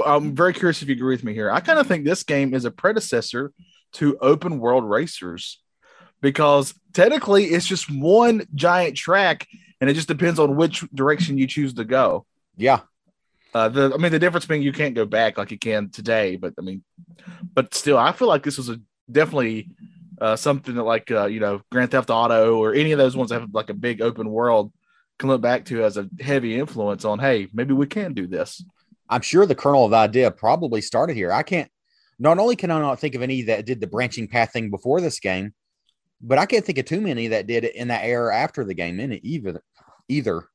[0.06, 1.52] I'm very curious if you agree with me here.
[1.52, 3.52] I kind of think this game is a predecessor
[3.94, 5.62] to open world racers
[6.22, 9.48] because technically it's just one giant track
[9.82, 12.26] and it just depends on which direction you choose to go.
[12.58, 12.82] Yeah,
[13.54, 16.38] Uh, the I mean the difference being you can't go back like you can today,
[16.38, 16.84] but I mean,
[17.54, 18.80] but still, I feel like this was a
[19.12, 19.70] definitely
[20.22, 23.30] uh, something that like uh, you know Grand Theft Auto or any of those ones
[23.32, 24.72] that have like a big open world
[25.20, 27.20] can look back to as a heavy influence on.
[27.20, 28.64] Hey, maybe we can do this.
[29.12, 31.32] I'm sure the kernel of the idea probably started here.
[31.32, 31.70] I can't.
[32.18, 35.02] Not only can I not think of any that did the branching path thing before
[35.02, 35.54] this game,
[36.22, 38.74] but I can't think of too many that did it in that era after the
[38.74, 39.62] game in it either.
[40.08, 40.48] Either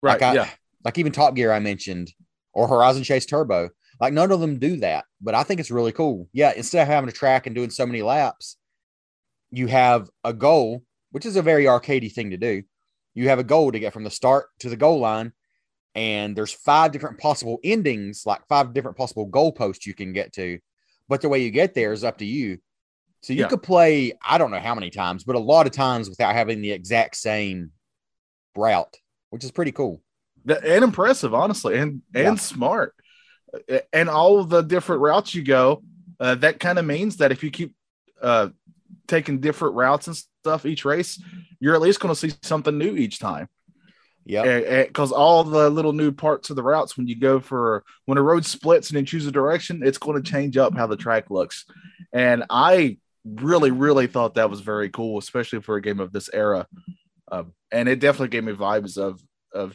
[0.00, 0.20] Right.
[0.20, 0.48] Like I- yeah.
[0.84, 2.12] like even Top Gear I mentioned
[2.52, 3.70] or Horizon Chase Turbo.
[4.00, 6.28] Like none of them do that, but I think it's really cool.
[6.32, 8.56] Yeah, instead of having a track and doing so many laps,
[9.50, 12.62] you have a goal, which is a very arcadey thing to do.
[13.14, 15.32] You have a goal to get from the start to the goal line,
[15.98, 20.60] and there's five different possible endings, like five different possible goalposts you can get to.
[21.08, 22.58] But the way you get there is up to you.
[23.22, 23.48] So you Yeah.
[23.48, 26.60] could play, I don't know how many times, but a lot of times without having
[26.60, 27.72] the exact same
[28.56, 28.96] route,
[29.30, 30.00] which is pretty cool.
[30.46, 32.34] And impressive, honestly, and and Yeah.
[32.36, 32.94] smart,
[33.92, 35.82] and all of the different routes you go.
[36.20, 37.74] Uh, that kind of means that if you keep
[38.22, 38.50] uh,
[39.08, 41.20] taking different routes and stuff each race,
[41.58, 43.48] you're at least going to see something new each time.
[44.28, 44.84] Yeah.
[44.84, 48.22] Because all the little new parts of the routes, when you go for when a
[48.22, 51.30] road splits and you choose a direction, it's going to change up how the track
[51.30, 51.64] looks.
[52.12, 56.28] And I really, really thought that was very cool, especially for a game of this
[56.32, 56.66] era.
[57.32, 59.20] Um, and it definitely gave me vibes of
[59.54, 59.74] of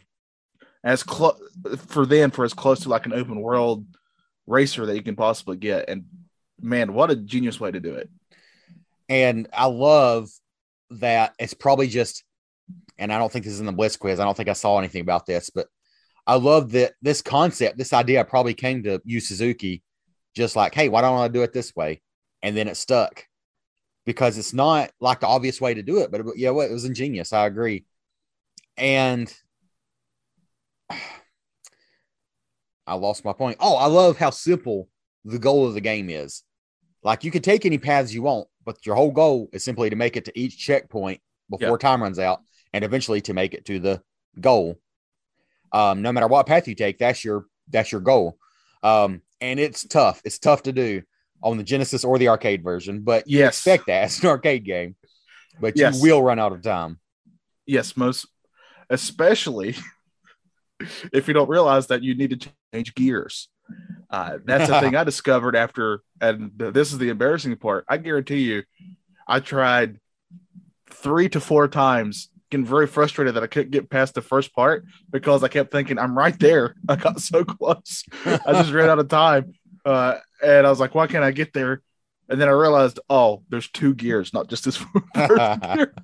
[0.83, 1.39] as close
[1.87, 3.85] for then for as close to like an open world
[4.45, 5.89] racer that you can possibly get.
[5.89, 6.05] And
[6.61, 8.09] man, what a genius way to do it.
[9.09, 10.29] And I love
[10.91, 12.23] that it's probably just,
[12.97, 14.19] and I don't think this is in the Bliss quiz.
[14.19, 15.67] I don't think I saw anything about this, but
[16.25, 19.83] I love that this concept, this idea probably came to Yu Suzuki
[20.35, 22.01] just like, hey, why don't I do it this way?
[22.41, 23.25] And then it stuck
[24.05, 26.73] because it's not like the obvious way to do it, but it, yeah, well, it
[26.73, 27.33] was ingenious.
[27.33, 27.85] I agree.
[28.77, 29.33] And
[32.85, 33.57] I lost my point.
[33.59, 34.89] Oh, I love how simple
[35.23, 36.43] the goal of the game is.
[37.01, 39.95] Like you can take any paths you want, but your whole goal is simply to
[39.95, 41.77] make it to each checkpoint before Yeah.
[41.77, 42.41] time runs out
[42.73, 44.01] and eventually to make it to the
[44.39, 44.79] goal.
[45.71, 48.37] Um, no matter what path you take, that's your that's your goal.
[48.83, 50.21] Um, and it's tough.
[50.25, 51.01] It's tough to do
[51.41, 53.57] on the Genesis or the arcade version, but you Yes.
[53.57, 54.95] expect that it's an arcade game.
[55.59, 55.95] But Yes.
[55.95, 56.99] you will run out of time.
[57.65, 58.27] Yes, most
[58.89, 59.75] especially
[61.13, 63.49] if you don't realize that you need to change gears.
[64.09, 67.85] Uh, that's the thing I discovered after, and this is the embarrassing part.
[67.87, 68.63] I guarantee you,
[69.27, 69.99] I tried
[70.89, 74.85] three to four times, getting very frustrated that I couldn't get past the first part
[75.09, 76.75] because I kept thinking, I'm right there.
[76.87, 78.03] I got so close.
[78.25, 79.55] I just ran out of time.
[79.83, 81.81] Uh, and I was like, why can't I get there?
[82.29, 84.77] And then I realized, oh, there's two gears, not just this
[85.15, 85.95] first gear.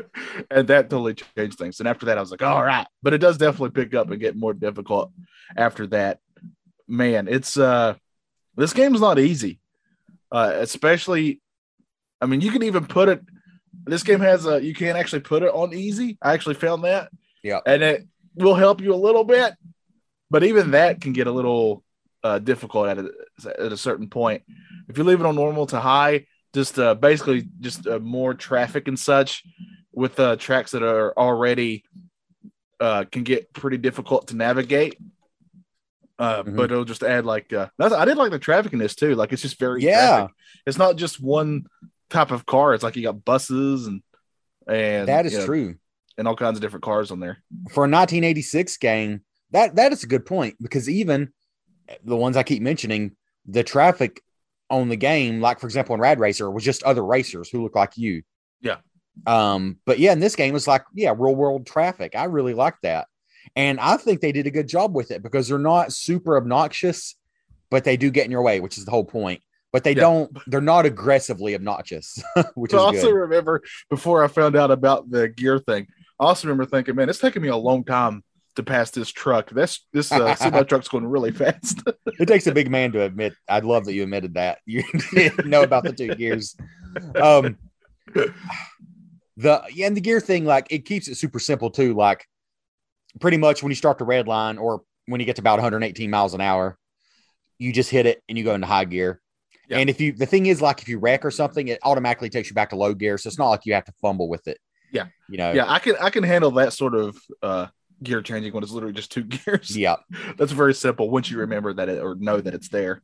[0.50, 1.78] and that totally changed things.
[1.78, 2.86] And after that, I was like, all right.
[3.02, 5.12] But it does definitely pick up and get more difficult
[5.56, 6.20] after that.
[6.88, 7.94] Man, it's uh
[8.56, 9.60] this game's not easy.
[10.32, 11.42] Uh especially
[12.20, 13.20] I mean you can even put it
[13.88, 16.18] this game has a you can't actually put it on easy.
[16.22, 17.10] I actually found that.
[17.42, 17.60] Yeah.
[17.66, 19.54] And it will help you a little bit,
[20.30, 21.82] but even that can get a little
[22.24, 23.10] uh difficult at a,
[23.60, 24.42] at a certain point.
[24.88, 28.88] If you leave it on normal to high, just uh basically just uh, more traffic
[28.88, 29.42] and such
[29.92, 31.84] with uh, tracks that are already
[32.80, 34.96] uh, can get pretty difficult to navigate.
[36.18, 36.56] Uh, Mhm.
[36.56, 39.14] But it'll just add like uh, that's, I did like the traffic in this too.
[39.14, 40.06] Like it's just very Yeah.
[40.08, 40.34] traffic.
[40.66, 41.66] It's not just one
[42.10, 42.74] type of car.
[42.74, 44.02] It's like you got buses and
[44.66, 45.74] and that is you know, true.
[46.16, 47.38] and all kinds of different cars on there.
[47.70, 51.32] for a 1986 game, that that is a good point because even
[52.04, 53.16] the ones I keep mentioning,
[53.46, 54.20] the traffic
[54.70, 57.74] on the game, like for example in Rad Racer, was just other racers who look
[57.74, 58.22] like you.
[58.60, 58.76] Yeah.
[59.26, 62.14] Um, but yeah, in this game, it's like yeah, real world traffic.
[62.14, 63.08] I really like that,
[63.56, 67.16] and I think they did a good job with it because they're not super obnoxious,
[67.70, 69.42] but they do get in your way, which is the whole point.
[69.72, 70.00] But they Yeah.
[70.00, 70.38] don't.
[70.46, 72.22] They're not aggressively obnoxious,
[72.54, 73.12] which I is also good.
[73.14, 75.86] remember before I found out about the gear thing.
[76.18, 78.24] I also remember thinking, man, it's taking me a long time
[78.56, 79.50] to pass this truck.
[79.50, 81.82] This this uh, semi truck's going really fast.
[82.18, 83.34] It takes a big man to admit.
[83.48, 84.58] I'd love that you admitted that.
[84.66, 86.56] You didn't know about the two gears.
[87.14, 87.56] Um,
[89.36, 91.94] the yeah, and the gear thing, like it keeps it super simple too.
[91.94, 92.26] Like
[93.20, 96.10] pretty much when you start the red line or when you get to about 118
[96.10, 96.76] miles an hour,
[97.58, 99.20] you just hit it and you go into high gear.
[99.68, 99.78] Yeah.
[99.78, 102.48] And if you the thing is like if you wreck or something, it automatically takes
[102.48, 103.18] you back to low gear.
[103.18, 104.58] So it's not like you have to fumble with it.
[104.92, 105.06] Yeah.
[105.28, 105.52] You know.
[105.52, 107.66] yeah, I can I can handle that sort of uh,
[108.02, 109.76] gear changing when it's literally just two gears.
[109.76, 109.96] Yeah.
[110.36, 113.02] That's very simple once you remember that it or know that it's there.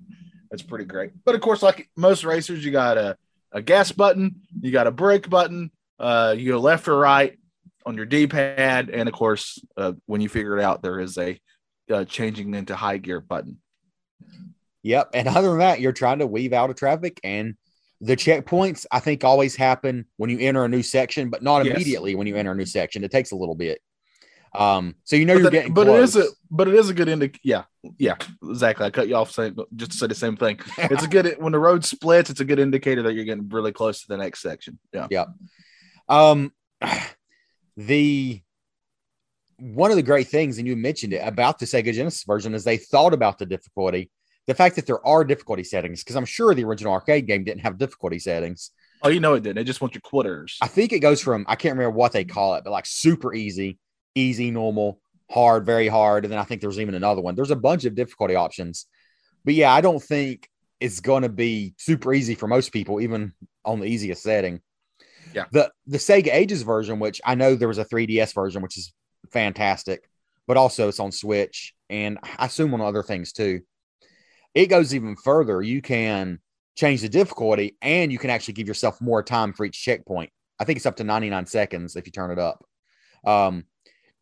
[0.50, 1.12] That's pretty great.
[1.24, 3.16] But of course, like most racers, you got a,
[3.52, 7.38] a gas button, you got a brake button, uh, you go left or right
[7.86, 11.18] on your D pad, and of course, uh, when you figure it out, there is
[11.18, 11.38] a
[11.90, 13.58] uh, changing into high gear button.
[14.84, 15.10] Yep.
[15.14, 17.18] And other than that, you're trying to weave out of traffic.
[17.24, 17.56] And
[18.00, 21.74] the checkpoints, I think, always happen when you enter a new section, but not Yes.
[21.74, 23.02] immediately when you enter a new section.
[23.02, 23.80] It takes a little bit.
[24.54, 26.88] Um, so you know but you're that- getting but it is a but it is
[26.88, 27.38] a good indic.
[27.42, 27.64] Yeah,
[27.98, 28.14] yeah,
[28.48, 28.86] exactly.
[28.86, 30.60] I cut you off saying just to say the same thing.
[30.78, 32.30] It's a good when the road splits.
[32.30, 34.78] It's a good indicator that you're getting really close to the next section.
[34.92, 35.28] Yeah, Yep.
[36.08, 36.52] Um,
[37.76, 38.40] the
[39.58, 42.64] one of the great things, and you mentioned it about the Sega Genesis version, is
[42.64, 44.10] they thought about the difficulty,
[44.46, 47.60] the fact that there are difficulty settings, because I'm sure the original arcade game didn't
[47.62, 48.70] have difficulty settings.
[49.02, 49.56] Oh, you know it did.
[49.56, 50.58] They just want your quitters.
[50.62, 53.34] I think it goes from I can't remember what they call it, but like super
[53.34, 53.78] easy,
[54.14, 57.34] easy, normal, hard, very hard, and then I think there's even another one.
[57.34, 58.86] There's a bunch of difficulty options,
[59.44, 60.48] but yeah, I don't think
[60.80, 63.32] it's going to be super easy for most people, even
[63.64, 64.60] on the easiest setting.
[65.32, 65.44] Yeah.
[65.50, 68.92] The the Sega Ages version, which I know there was a 3DS version, which is
[69.30, 70.08] fantastic,
[70.46, 73.62] but also it's on Switch and I assume on other things too.
[74.54, 75.60] It goes even further.
[75.62, 76.38] You can
[76.76, 80.30] change the difficulty and you can actually give yourself more time for each checkpoint.
[80.58, 82.64] I think it's up to 99 seconds if you turn it up.
[83.24, 83.64] Um,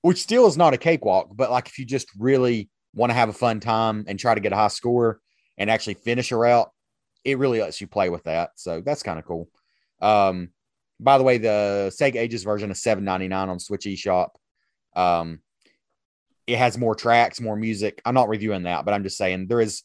[0.02, 3.28] which still is not a cakewalk, but like if you just really want to have
[3.28, 5.20] a fun time and try to get a high score
[5.56, 6.70] and actually finish a route,
[7.24, 8.50] it really lets you play with that.
[8.56, 9.48] So that's kind of cool.
[10.00, 10.50] Um,
[10.98, 14.30] by the way, the Sega Ages version is seven ninety nine on Switch eShop.
[14.94, 15.40] Um,
[16.46, 18.02] it has more tracks, more music.
[18.04, 19.82] I'm not reviewing that, but I'm just saying there is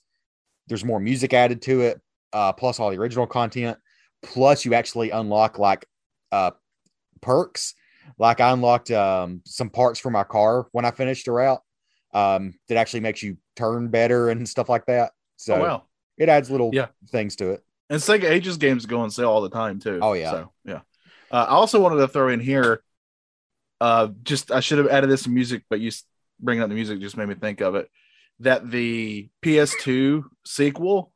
[0.68, 2.02] there's more music added to it,
[2.34, 3.78] uh, plus all the original content.
[4.24, 5.86] Plus, you actually unlock like
[6.32, 6.52] uh,
[7.22, 7.74] perks.
[8.18, 11.62] Like I unlocked um, some parts for my car when I finished a route
[12.14, 15.12] um, that actually makes you turn better and stuff like that.
[15.36, 15.84] So oh wow.
[16.18, 16.88] it adds little Yeah.
[17.10, 17.64] things to it.
[17.90, 20.00] And Sega Ages games go on sale all the time too.
[20.02, 20.32] Oh, yeah.
[20.32, 20.80] So yeah.
[21.32, 22.82] Uh, I also wanted to throw in here.
[23.80, 25.92] Uh, just I should have added this music, but you
[26.40, 27.90] bringing up the music just made me think of it.
[28.40, 31.12] That the PS2 sequel,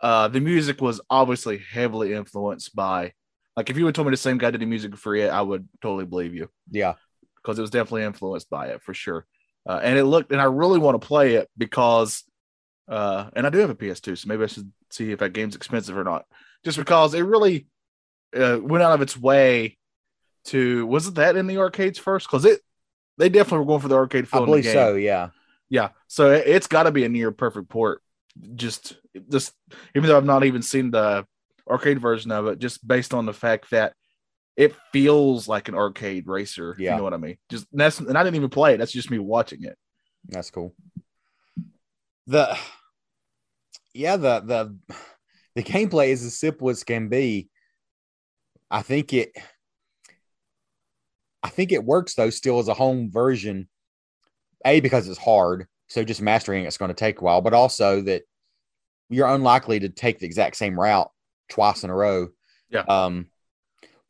[0.00, 3.12] uh, the music was obviously heavily influenced by.
[3.56, 5.40] Like, if you would told me the same guy did the music for it, I
[5.42, 6.94] would totally believe you Yeah.
[7.36, 9.26] because it was definitely influenced by it for sure.
[9.68, 12.24] Uh, and it looked, and I really want to play it because,
[12.88, 15.56] uh, and I do have a PS2, so maybe I should see if that game's
[15.56, 16.24] expensive or not.
[16.64, 17.66] Just because it really
[18.34, 19.76] uh, went out of its way
[20.46, 22.26] to, wasn't that in the arcades first?
[22.26, 22.60] Because it,
[23.18, 24.42] they definitely were going for the arcade feel.
[24.42, 24.94] I believe so.
[24.94, 25.30] Yeah.
[25.70, 28.02] Yeah, so it, it's got to be a near perfect port.
[28.54, 28.96] Just,
[29.30, 29.52] just
[29.94, 31.26] even though I've not even seen the
[31.68, 33.94] arcade version of it, just based on the fact that
[34.56, 36.76] it feels like an arcade racer.
[36.78, 36.92] Yeah.
[36.92, 37.38] you know what I mean.
[37.48, 38.78] Just and that's, and I didn't even play it.
[38.78, 39.78] That's just me watching it.
[40.28, 40.74] That's cool.
[42.26, 42.56] The
[43.94, 44.76] yeah, the the
[45.54, 47.48] the gameplay is as simple as can be.
[48.70, 49.32] I think it
[51.42, 53.68] I think it works though still as a home version.
[54.64, 58.00] A because it's hard, so just mastering it's going to take a while, but also
[58.02, 58.22] that
[59.08, 61.10] you're unlikely to take the exact same route
[61.48, 62.28] twice in a row.
[62.70, 62.84] Yeah.
[62.88, 63.26] Um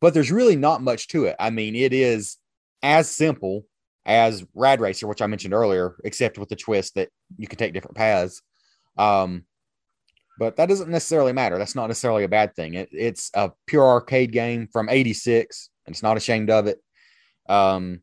[0.00, 1.36] but there's really not much to it.
[1.38, 2.38] I mean, it is
[2.82, 3.66] as simple
[4.06, 7.74] as Rad Racer, which I mentioned earlier, except with the twist that you can take
[7.74, 8.40] different paths.
[8.96, 9.44] Um,
[10.38, 11.58] but that doesn't necessarily matter.
[11.58, 12.74] That's not necessarily a bad thing.
[12.74, 16.80] It, it's a pure arcade game from '86, and it's not ashamed of it.
[17.46, 18.00] Um,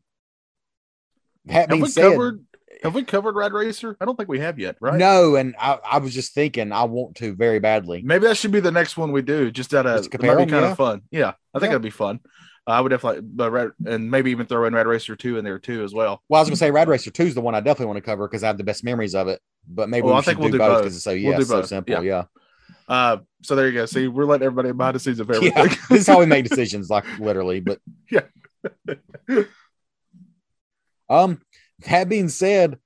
[1.48, 2.44] that Have we said, covered?
[2.82, 3.96] Have we covered Rad Racer?
[4.00, 4.94] I don't think we have yet, right?
[4.98, 8.02] no, and I, I was just thinking I want to very badly.
[8.02, 9.50] Maybe that should be the next one we do.
[9.50, 10.70] Just out of compare be them, kind yeah.
[10.70, 11.02] of fun.
[11.10, 11.68] Yeah, I think Yeah.
[11.70, 12.20] that'd be fun.
[12.66, 15.44] Uh, I would definitely, but Rad, and maybe even throw in Rad Racer two in
[15.44, 16.22] there too as well.
[16.28, 18.02] Well, I was gonna say Rad Racer Two is the one I definitely want to
[18.02, 19.40] cover because I have the best memories of it.
[19.66, 21.36] But maybe Well, we I think should we'll do both because it's so We'll yeah,
[21.38, 21.94] do so simple.
[21.94, 22.00] Yeah.
[22.02, 22.24] Yeah,
[22.88, 23.86] Uh, so there you go.
[23.86, 25.52] See, we're letting everybody behind the scenes of everything.
[25.56, 25.74] yeah.
[25.90, 27.58] this is how we make decisions, like literally.
[27.60, 27.80] But
[28.10, 28.20] Yeah.
[31.08, 31.40] um,
[31.86, 32.78] that being said,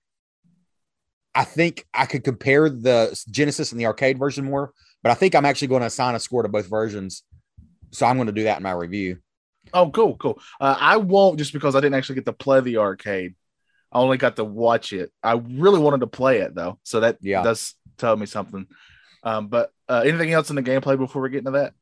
[1.34, 5.34] I think I could compare the Genesis and the arcade version more, but I think
[5.34, 7.22] I'm actually going to assign a score to both versions.
[7.90, 9.18] So I'm going to do that in my review.
[9.72, 10.40] Oh, cool, cool.
[10.60, 13.34] Uh, I won't just because I didn't actually get to play the arcade.
[13.90, 15.12] I only got to watch it.
[15.22, 17.42] I really wanted to play it though, so that Yeah.
[17.42, 18.66] does tell me something.
[19.22, 21.74] Um, but uh, anything else in the gameplay before we get into that?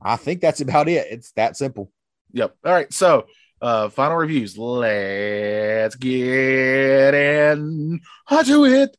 [0.00, 1.06] I think that's about it.
[1.10, 1.90] It's that simple.
[2.32, 2.54] Yep.
[2.64, 2.92] All right.
[2.92, 3.26] So,
[3.60, 4.56] uh, final reviews.
[4.58, 8.96] Let's get in to it.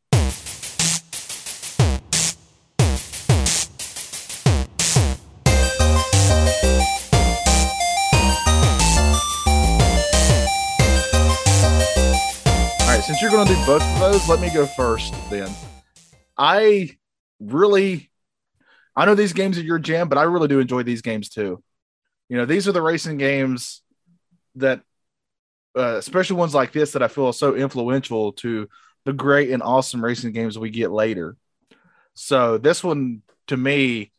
[12.82, 13.04] All right.
[13.04, 15.50] Since you're going to do both of those, let me go first then.
[16.38, 16.98] I
[17.40, 18.10] really,
[18.96, 21.64] I know these games are your jam, but I really do enjoy these games too.
[22.30, 23.82] You know, these are the racing games
[24.58, 24.82] that,
[25.78, 28.68] uh, especially ones like this, that I feel are so influential to
[29.06, 31.38] the great and awesome racing games we get later.
[32.14, 34.12] So this one, to me,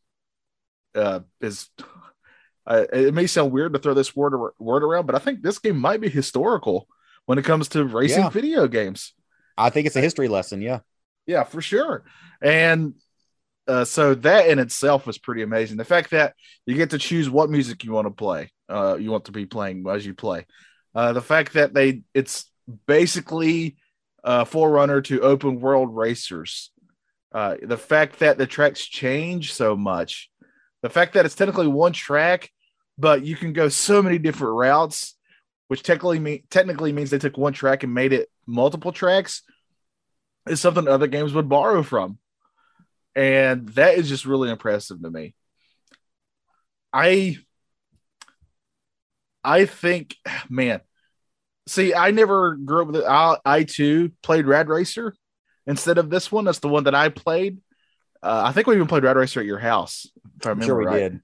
[0.95, 1.68] uh, is.
[2.66, 5.59] Uh, it may sound weird to throw this word word around, but I think this
[5.59, 6.86] game might be historical
[7.24, 8.28] when it comes to racing Yeah.
[8.28, 9.14] video games.
[9.57, 10.61] I think it's a history lesson.
[10.61, 10.80] Yeah.
[11.26, 12.05] Yeah, for sure.
[12.43, 12.95] And
[13.68, 15.76] uh, so that in itself was pretty amazing.
[15.76, 16.34] The fact that
[16.66, 19.46] you get to choose what music you want to play, uh, you want to be
[19.46, 20.46] playing as you play.
[20.94, 22.50] Uh, the fact that they it's
[22.86, 23.76] basically
[24.24, 26.70] a forerunner to open world racers.
[27.30, 30.30] Uh, the fact that the tracks change so much,
[30.82, 32.50] the fact that it's technically one track,
[32.96, 35.14] but you can go so many different routes,
[35.68, 39.42] which technically mean, technically means they took one track and made it multiple tracks,
[40.48, 42.18] is something other games would borrow from
[43.18, 45.34] and that is just really impressive to me.
[46.92, 47.36] I
[49.42, 50.14] I think,
[50.48, 50.80] man,
[51.66, 53.04] see, I never grew up with it.
[53.04, 55.14] I, I too played Rad Racer
[55.66, 56.44] instead of this one.
[56.44, 57.58] That's the one that I played.
[58.22, 60.06] Uh, I think we even played Rad Racer at your house,
[60.38, 60.98] if I remember sure we right.
[60.98, 61.20] did.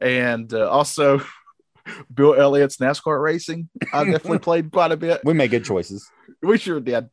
[0.00, 1.22] And uh, also
[2.12, 3.68] Bill Elliott's NASCAR racing.
[3.92, 5.20] I definitely played quite a bit.
[5.24, 6.10] We made good choices.
[6.42, 7.08] We sure did.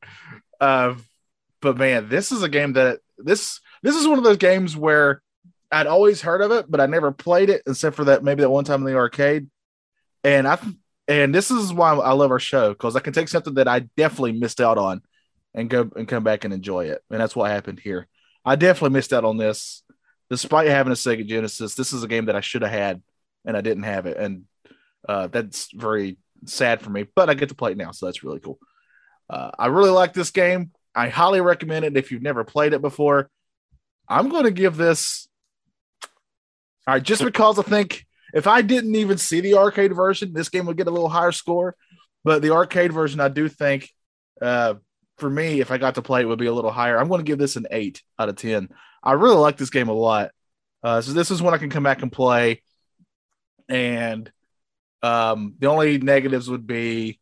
[0.59, 0.95] Uh,
[1.65, 5.23] but man, this is a game that this this is one of those games where
[5.71, 8.51] I'd always heard of it, but I never played it except for that maybe that
[8.51, 9.49] one time in the arcade.
[10.23, 10.59] And I
[11.07, 13.79] and this is why I love our show because I can take something that I
[13.97, 15.01] definitely missed out on
[15.55, 17.01] and go and come back and enjoy it.
[17.09, 18.07] And that's what happened here.
[18.45, 19.81] I definitely missed out on this,
[20.29, 21.73] despite having a Sega Genesis.
[21.73, 23.01] This is a game that I should have had,
[23.43, 24.43] and I didn't have it, and
[25.09, 27.07] uh, that's very sad for me.
[27.15, 28.59] But I get to play it now, so that's really cool.
[29.27, 30.69] Uh, I really like this game.
[30.95, 33.29] I highly recommend it if you've never played it before.
[34.07, 35.27] I'm going to give this.
[36.87, 40.49] All right, just because I think if I didn't even see the arcade version, this
[40.49, 41.75] game would get a little higher score.
[42.23, 43.89] But the arcade version, I do think,
[44.41, 44.75] uh,
[45.17, 46.97] for me, if I got to play it, would be a little higher.
[46.97, 48.69] I'm going to give this an eight out of ten.
[49.03, 50.31] I really like this game a lot.
[50.83, 52.61] Uh, so this is one I can come back and play.
[53.67, 54.31] And
[55.01, 57.19] um, the only negatives would be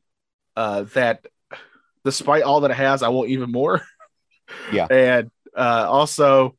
[0.56, 1.26] uh, that
[2.04, 3.82] despite all that it has, I want even more.
[4.72, 4.86] Yeah.
[4.92, 6.56] and uh, also,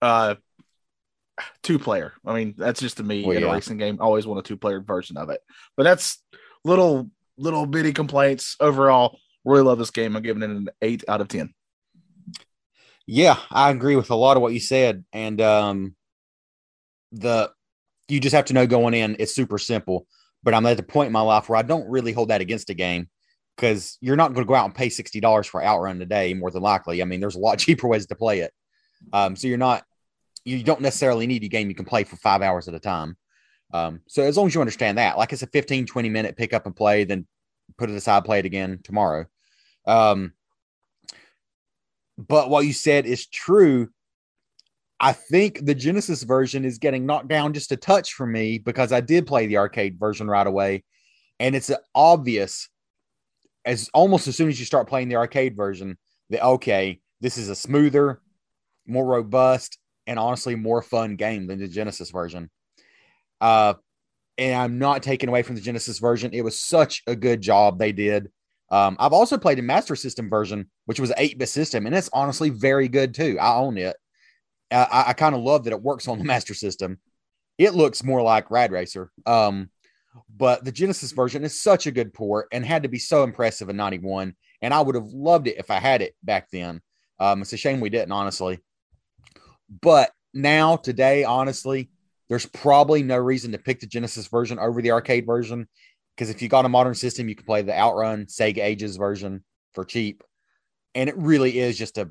[0.00, 0.36] uh,
[1.62, 2.12] two player.
[2.24, 3.48] I mean, that's just to me well, in yeah.
[3.48, 3.98] a racing game.
[4.00, 5.40] I always want a two player version of it.
[5.76, 6.22] But that's
[6.64, 9.18] little little bitty complaints overall.
[9.44, 10.16] Really love this game.
[10.16, 11.52] I'm giving it an eight out of ten.
[13.06, 15.96] Yeah, I agree with a lot of what you said, and um,
[17.12, 17.50] the
[18.08, 19.16] you just have to know going in.
[19.18, 20.06] It's super simple.
[20.42, 22.70] But I'm at the point in my life where I don't really hold that against
[22.70, 23.10] a game
[23.60, 26.32] because you're not going to go out and pay sixty dollars for Outrun today.
[26.32, 28.52] More than likely, I mean, there's a lot cheaper ways to play it.
[29.12, 29.84] Um, so you're not
[30.44, 33.16] you don't necessarily need a game you can play for five hours at a time.
[33.74, 36.54] Um, so as long as you understand that, like it's a 15, 20 minute pick
[36.54, 37.26] up and play, then
[37.76, 39.26] put it aside, play it again tomorrow.
[39.86, 40.32] Um,
[42.16, 43.90] but what you said is true.
[44.98, 48.92] I think the Genesis version is getting knocked down just a touch for me because
[48.92, 50.84] I did play the arcade version right away.
[51.38, 52.68] And it's obvious
[53.70, 55.96] as almost as soon as you start playing the arcade version
[56.30, 58.20] that okay, this is a smoother,
[58.84, 62.50] more robust, and honestly more fun game than the Genesis version.
[63.40, 63.74] Uh,
[64.36, 66.32] and I'm not taking away from the Genesis version.
[66.32, 68.28] It was such a good job they did.
[68.72, 71.94] Um, I've also played a Master System version, which was an 8 bit system, and
[71.94, 73.38] it's honestly very good too.
[73.40, 73.96] I own it.
[74.72, 76.98] Uh, I, I kind of love that it works on the Master System.
[77.56, 79.12] It looks more like Rad Racer.
[79.26, 79.70] Um,
[80.28, 83.68] but the Genesis version is such a good port and had to be so impressive
[83.68, 84.34] in 91.
[84.62, 86.80] And I would have loved it if I had it back then.
[87.18, 88.60] Um, it's a shame we didn't, honestly.
[89.82, 91.90] But now, today, honestly,
[92.28, 95.68] there's probably no reason to pick the Genesis version over the arcade version.
[96.16, 99.44] Because if you got a modern system, you can play the Outrun Sega Ages version
[99.74, 100.22] for cheap.
[100.94, 102.10] And it really is just a,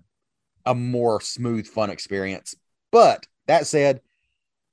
[0.66, 2.56] a more smooth, fun experience.
[2.92, 4.02] But that said,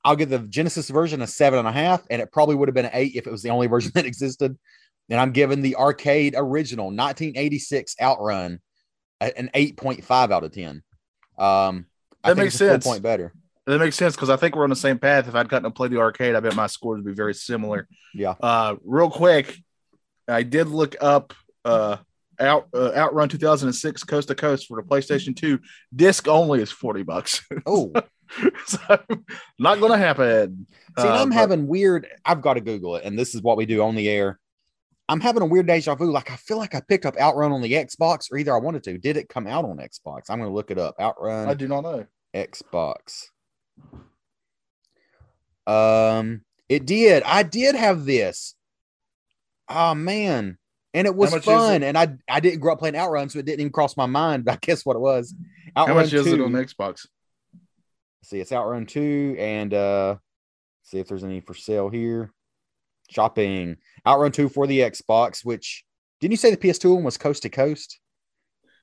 [0.06, 2.76] I'll give the Genesis version a seven and a half, and it probably would have
[2.76, 4.56] been an eight if it was the only version that existed.
[5.10, 8.60] And I'm giving the arcade original 1986 Outrun
[9.20, 10.82] an 8.5 out of 10.
[11.38, 11.86] Um,
[12.22, 12.86] that makes sense.
[12.86, 13.32] point better.
[13.66, 15.26] That makes sense because I think we're on the same path.
[15.26, 17.88] If I'd gotten to play the arcade, I bet my scores would be very similar.
[18.14, 18.34] Yeah.
[18.40, 19.58] Uh, real quick,
[20.28, 21.34] I did look up
[21.64, 21.96] uh,
[22.38, 25.58] out uh, Outrun 2006 Coast to Coast for the PlayStation 2.
[25.94, 27.44] Disc only is 40 bucks.
[27.66, 27.92] Oh,
[28.66, 28.78] so
[29.58, 30.66] not going to happen.
[30.98, 32.06] See, uh, I'm but, having weird.
[32.24, 34.38] I've got to Google it, and this is what we do on the air.
[35.08, 36.10] I'm having a weird deja vu.
[36.10, 38.82] Like I feel like I picked up Outrun on the Xbox, or either I wanted
[38.84, 38.98] to.
[38.98, 40.22] Did it come out on Xbox?
[40.28, 40.96] I'm going to look it up.
[41.00, 41.48] Outrun.
[41.48, 42.06] I do not know.
[42.34, 43.26] Xbox.
[45.66, 47.22] Um, it did.
[47.24, 48.54] I did have this.
[49.68, 50.58] Oh man,
[50.94, 51.82] and it was fun.
[51.82, 51.86] It?
[51.86, 54.44] And I I didn't grow up playing Outrun, so it didn't even cross my mind.
[54.44, 55.34] But I guess what it was.
[55.76, 56.18] Outrun How much 2.
[56.18, 57.06] is it on Xbox?
[58.28, 60.16] See, it's Outrun 2 and uh
[60.82, 62.32] see if there's any for sale here.
[63.08, 63.76] Shopping.
[64.06, 65.84] Outrun 2 for the Xbox, which
[66.20, 68.00] didn't you say the PS2 one was coast to coast?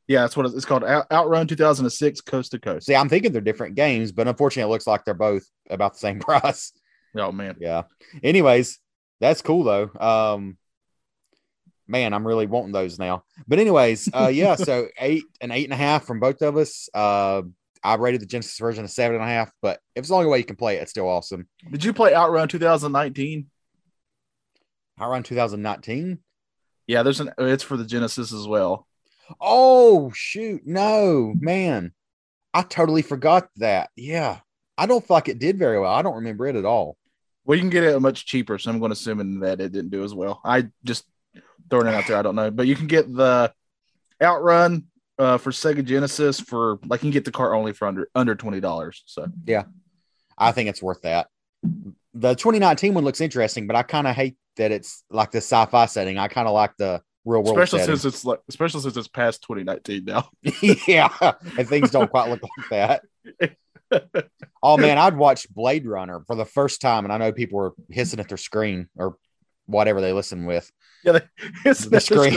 [0.08, 0.84] Yeah, that's what it's called.
[0.84, 2.88] Out, Outrun 2006 Coast to Coast.
[2.88, 6.00] See, I'm thinking they're different games, but unfortunately, it looks like they're both about the
[6.00, 6.74] same price.
[7.16, 7.56] Oh man.
[7.60, 7.84] Yeah.
[8.22, 8.80] Anyways,
[9.22, 9.90] that's cool though.
[10.00, 10.58] Um,
[11.88, 13.24] man, I'm really wanting those now.
[13.48, 14.56] But anyways, uh, yeah.
[14.56, 16.90] so eight and eight and a half from both of us.
[16.94, 17.44] Uh,
[17.84, 20.28] I rated the Genesis version a seven and a half, but if it's the only
[20.28, 21.48] way you can play it, it's still awesome.
[21.70, 23.48] Did you play Outrun 2019?
[25.02, 26.20] Outrun 2019.
[26.88, 27.32] Yeah, there's an.
[27.38, 28.88] It's for the Genesis as well.
[29.40, 31.94] Oh shoot, no, man.
[32.54, 33.90] I totally forgot that.
[33.96, 34.40] Yeah.
[34.78, 35.94] I don't feel like it did very well.
[35.94, 36.98] I don't remember it at all.
[37.46, 39.92] Well, you can get it much cheaper, so I'm going to assume that it didn't
[39.92, 40.40] do as well.
[40.44, 41.06] I just
[41.70, 42.18] throwing it out there.
[42.18, 43.54] I don't know, but you can get the
[44.22, 44.86] Outrun
[45.20, 48.36] uh, for Sega Genesis for like you can get the car only for under under
[48.36, 49.04] twenty dollars.
[49.06, 49.64] So yeah,
[50.38, 51.28] I think it's worth that.
[52.14, 55.86] The 2019 one looks interesting, but I kind of hate that it's like the sci-fi
[55.86, 56.18] setting.
[56.18, 57.96] I kind of like the real world, especially setting.
[57.98, 60.30] since it's like especially since it's past 2019 now.
[60.88, 61.10] yeah,
[61.58, 63.02] and things don't quite look like
[63.90, 64.24] that.
[64.64, 67.74] oh man, I'd watched Blade Runner for the first time, and I know people were
[67.90, 69.18] hissing at their screen or
[69.66, 70.70] whatever they listen with.
[71.04, 71.22] Yeah, they,
[71.66, 72.36] it's the screen.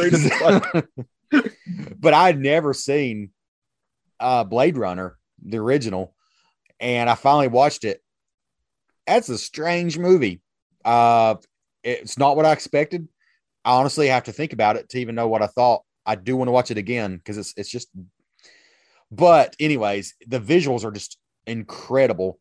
[1.98, 3.30] but I'd never seen
[4.20, 6.14] uh, Blade Runner, the original,
[6.80, 8.00] and I finally watched it.
[9.06, 10.40] That's a strange movie.
[10.84, 11.36] Uh,
[11.82, 13.08] it's not what I expected.
[13.64, 15.82] I honestly have to think about it to even know what I thought.
[16.04, 17.88] I do want to watch it again because it's it's just.
[19.10, 22.38] But anyways, the visuals are just incredible,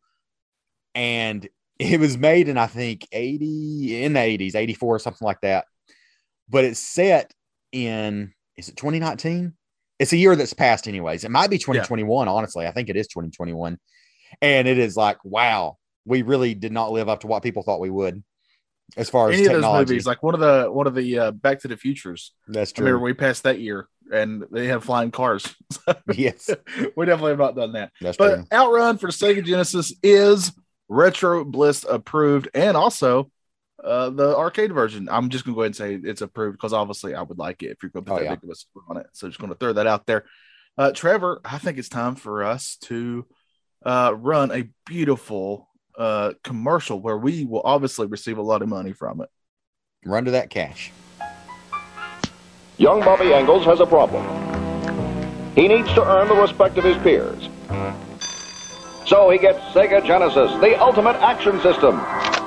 [0.94, 5.26] and it was made in I think eighty in the eighties, eighty four, or something
[5.26, 5.66] like that.
[6.48, 7.32] But it's set
[7.72, 9.54] in is it 2019?
[9.98, 11.24] It's a year that's passed, anyways.
[11.24, 12.26] It might be 2021.
[12.26, 12.32] Yeah.
[12.32, 13.78] Honestly, I think it is 2021,
[14.42, 17.80] and it is like, wow, we really did not live up to what people thought
[17.80, 18.22] we would
[18.96, 19.66] as far as any technology.
[19.66, 20.06] of those movies.
[20.06, 22.32] Like one of the one of the uh, Back to the Futures.
[22.46, 22.84] That's true.
[22.84, 25.54] I remember we passed that year, and they had flying cars.
[26.12, 26.50] yes,
[26.96, 27.92] we definitely have not done that.
[28.00, 28.44] That's but true.
[28.52, 30.52] Outrun for Sega Genesis is
[30.88, 33.30] Retro Bliss approved, and also
[33.82, 35.08] uh, the arcade version.
[35.10, 37.70] I'm just gonna go ahead and say it's approved because obviously I would like it
[37.70, 38.34] if you're gonna put oh, that yeah.
[38.34, 39.06] big of a score on it.
[39.12, 40.24] So just gonna throw that out there.
[40.78, 43.26] Uh, Trevor, I think it's time for us to
[43.84, 45.68] uh, run a beautiful
[45.98, 49.28] uh, commercial where we will obviously receive a lot of money from it.
[50.04, 50.92] Run to that cash.
[52.78, 54.24] Young Bobby Engels has a problem.
[55.54, 57.48] He needs to earn the respect of his peers.
[59.06, 62.00] So he gets Sega Genesis, the ultimate action system.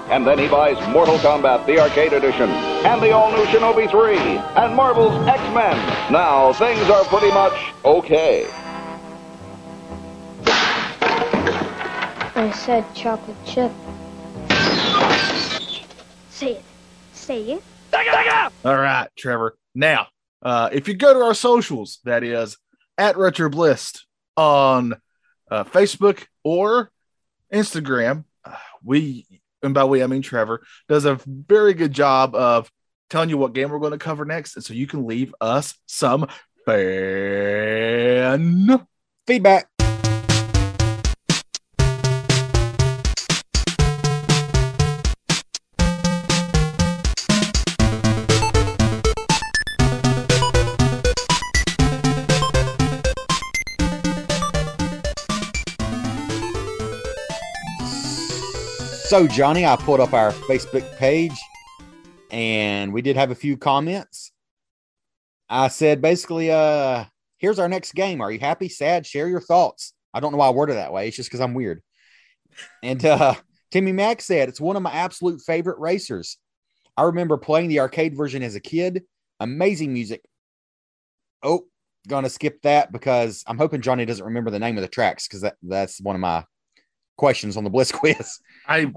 [0.09, 4.75] And then he buys Mortal Kombat, the arcade edition, and the all-new Shinobi 3, and
[4.75, 5.77] Marvel's X-Men.
[6.11, 7.53] Now, things are pretty much
[7.85, 8.47] okay.
[12.35, 13.71] I said chocolate chip.
[16.29, 16.63] Say it.
[17.13, 17.63] Say it.
[18.65, 19.57] All right, Trevor.
[19.75, 20.07] Now,
[20.41, 22.57] uh, if you go to our socials, that is
[22.97, 23.99] at RetroBliss
[24.37, 24.93] on
[25.51, 26.91] uh, Facebook or
[27.53, 29.25] Instagram, uh, we,
[29.63, 32.71] and by we I mean Trevor, does a very good job of
[33.09, 34.55] telling you what game we're going to cover next.
[34.55, 36.27] And so you can leave us some
[36.65, 38.85] fan
[39.25, 39.78] feedback.
[59.09, 61.33] So, Johnny, I pulled up our Facebook page
[62.29, 64.31] and we did have a few comments.
[65.49, 67.05] I said basically, uh,
[67.39, 68.21] here's our next game.
[68.21, 69.07] Are you happy, sad?
[69.07, 69.93] Share your thoughts.
[70.13, 71.07] I don't know why I worded that way.
[71.07, 71.81] It's just because I'm weird.
[72.83, 73.33] And uh,
[73.71, 76.37] Timmy Mack said, it's one of my absolute favorite racers.
[76.95, 79.05] I remember playing the arcade version as a kid.
[79.39, 80.21] Amazing music.
[81.41, 81.63] Oh,
[82.07, 85.41] gonna skip that because I'm hoping Johnny doesn't remember the name of the tracks because
[85.41, 86.45] that, that's one of my
[87.19, 88.39] questions on the Bliss quiz.
[88.67, 88.91] I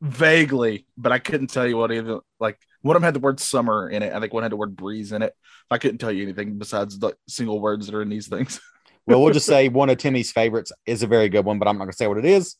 [0.00, 2.20] vaguely, but I couldn't tell you what either.
[2.38, 4.14] Like one of them had the word summer in it.
[4.14, 5.34] I think one had the word breeze in it.
[5.70, 8.60] I couldn't tell you anything besides the single words that are in these things.
[9.06, 11.76] well, we'll just say one of Timmy's favorites is a very good one, but I'm
[11.76, 12.56] not going to say what it is.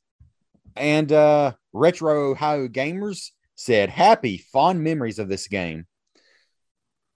[0.77, 5.87] And uh, Retro Ohio Gamers said, Happy, fond memories of this game.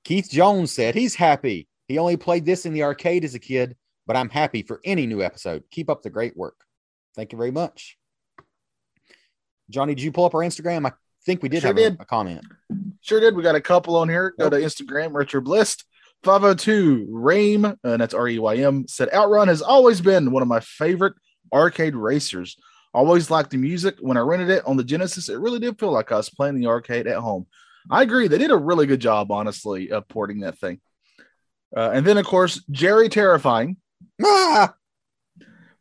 [0.05, 1.69] Keith Jones said he's happy.
[1.89, 5.07] He only played this in the arcade as a kid, but I'm happy for any
[5.07, 5.65] new episode.
[5.71, 6.57] Keep up the great work.
[7.15, 7.97] Thank you very much.
[9.71, 10.87] Johnny, did you pull up our Instagram?
[10.87, 10.93] I
[11.25, 11.97] think we did sure have did.
[11.99, 12.45] A, a, comment.
[13.01, 13.35] Sure did.
[13.37, 14.35] We got a couple on here.
[14.39, 15.77] Go to Instagram, Retro Bliss.
[16.25, 20.49] 502 Raym, and that's R E Y M, said Outrun has always been one of
[20.49, 21.15] my favorite
[21.53, 22.57] arcade racers.
[22.95, 23.97] Always liked the music.
[24.01, 26.55] When I rented it on the Genesis, it really did feel like I was playing
[26.55, 27.47] the arcade at home.
[27.91, 28.29] I agree.
[28.29, 30.81] They did a really good job, honestly, of porting that thing.
[31.77, 33.77] Uh, and then, of course, Jerry Terrifying.
[34.23, 34.75] Ah,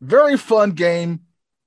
[0.04, 1.22] Very fun game.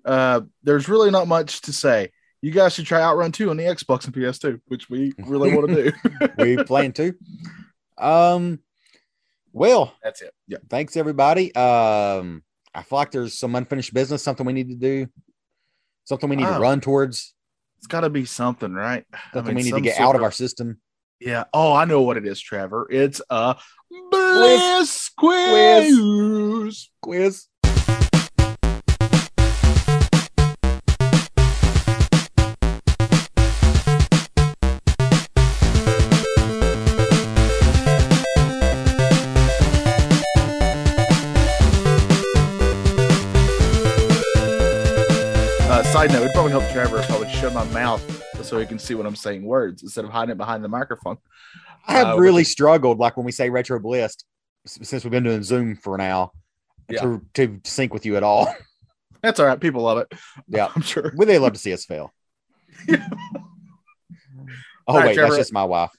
[0.05, 2.11] Uh, there's really not much to say.
[2.43, 5.68] You guys should try Outrun 2 on the Xbox and PS2, which we really want
[5.74, 5.93] to do.
[6.39, 7.14] we playing too.
[7.99, 8.61] Um,
[9.53, 10.32] well, That's it.
[10.47, 10.59] Yeah.
[10.68, 11.55] thanks everybody.
[11.55, 12.43] Um,
[12.74, 15.07] I feel like there's some unfinished business, something we need to do,
[16.05, 16.61] something we need to Oh.
[16.61, 17.34] run towards,
[17.78, 19.05] It's got to be something, right?
[19.12, 20.78] I something mean, we need to get out of our system.
[21.20, 21.45] Yeah.
[21.55, 22.87] Oh, I know what it is, Trevor.
[22.91, 23.57] It's a
[24.11, 25.97] Bliss Quiz.
[25.99, 26.89] quiz.
[27.01, 27.47] Quiz.
[46.09, 48.79] Side note, it'd probably help Trevor if I would shut my mouth so he can
[48.79, 51.17] see what I'm saying words instead of hiding it behind the microphone.
[51.87, 54.17] I have Uh, really the- struggled, like when we say retro bliss,
[54.67, 56.33] s- since we've been doing Zoom for now,
[56.89, 57.01] Yeah.
[57.03, 58.53] to to sync with you at all.
[59.23, 59.59] That's all right.
[59.61, 60.13] People love it.
[60.49, 60.69] Yeah.
[60.77, 61.13] I'm sure.
[61.17, 62.13] Would they love to see us fail?
[62.89, 62.97] oh
[64.89, 65.31] right, wait, Trevor.
[65.31, 65.91] that's just my wife.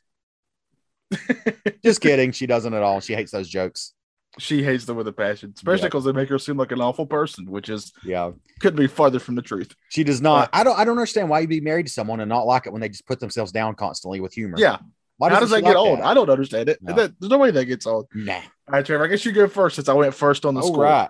[1.83, 2.31] just kidding.
[2.31, 2.99] She doesn't at all.
[3.01, 3.93] She hates those jokes.
[4.39, 5.87] She hates them with a passion, especially Yeah.
[5.87, 8.31] because they make her seem like an awful person, which is Yeah.
[8.59, 9.73] couldn't be farther from the truth.
[9.89, 10.49] She does not.
[10.53, 10.77] I don't.
[10.77, 12.89] I don't understand why you'd be married to someone and not like it when they
[12.89, 14.55] just put themselves down constantly with humor.
[14.59, 14.77] Yeah.
[15.17, 15.99] Why How does that get like old?
[16.01, 16.77] I don't understand it.
[16.81, 16.93] No.
[16.93, 18.07] That- there's no way that gets old.
[18.13, 18.33] Nah.
[18.35, 19.05] All right, Trevor.
[19.05, 20.83] I guess you go first since I went first on the All score.
[20.83, 21.09] right.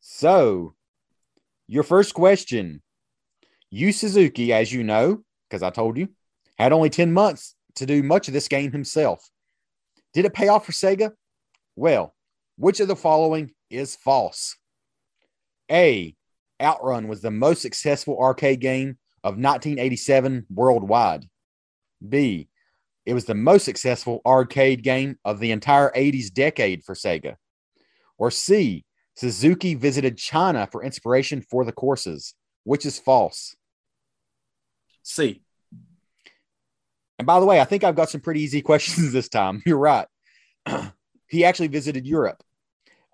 [0.00, 0.74] So,
[1.66, 2.82] your first question:
[3.70, 6.08] Yu Suzuki, as you know, because I told you,
[6.58, 9.28] had only ten months to do much of this game himself.
[10.14, 11.12] Did it pay off for Sega?
[11.76, 12.14] Well,
[12.58, 14.56] which of the following is false?
[15.70, 16.14] A.
[16.60, 21.28] Outrun was the most successful arcade game of 1987 worldwide.
[22.06, 22.48] B.
[23.06, 27.36] It was the most successful arcade game of the entire 80s decade for Sega.
[28.18, 28.84] Or C.
[29.14, 32.34] Suzuki visited China for inspiration for the courses,
[32.64, 33.56] which is false.
[35.04, 35.42] C.
[37.18, 39.62] And by the way, I think I've got some pretty easy questions this time.
[39.64, 40.06] You're right.
[41.28, 42.42] he actually visited Europe.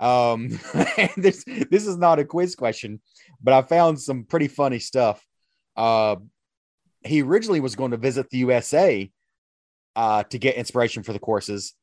[0.01, 0.49] Um,
[1.17, 3.01] this this is not a quiz question,
[3.43, 5.25] but I found some pretty funny stuff.
[5.77, 6.17] Uh,
[7.05, 9.11] he originally was going to visit the USA
[9.97, 11.75] uh, to get inspiration for the courses,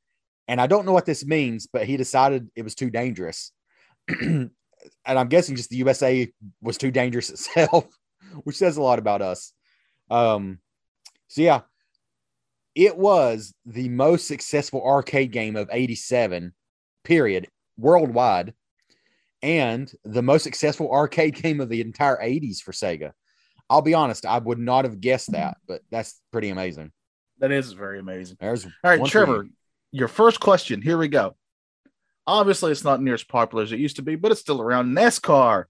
[0.48, 3.52] and I don't know what this means, but he decided it was too dangerous.
[4.08, 4.50] and
[5.06, 6.32] I'm guessing just the USA
[6.62, 7.86] was too dangerous itself,
[8.44, 9.54] which says a lot about us.
[10.10, 10.60] Um,
[11.28, 11.62] so yeah,
[12.76, 16.54] it was the most successful arcade game of 87
[17.04, 17.48] period
[17.82, 18.54] worldwide
[19.42, 23.12] and the most successful arcade game of the entire 80s for sega
[23.70, 26.92] i'll be honest i would not have guessed that but that's pretty amazing
[27.40, 28.38] That is very amazing.
[28.40, 29.50] there's All right, Trevor, you.
[29.92, 30.82] your first question.
[30.82, 31.36] Here we go.
[32.28, 34.96] Obviously, it's not near as popular as it used to be, but it's still around.
[34.96, 35.66] NASCAR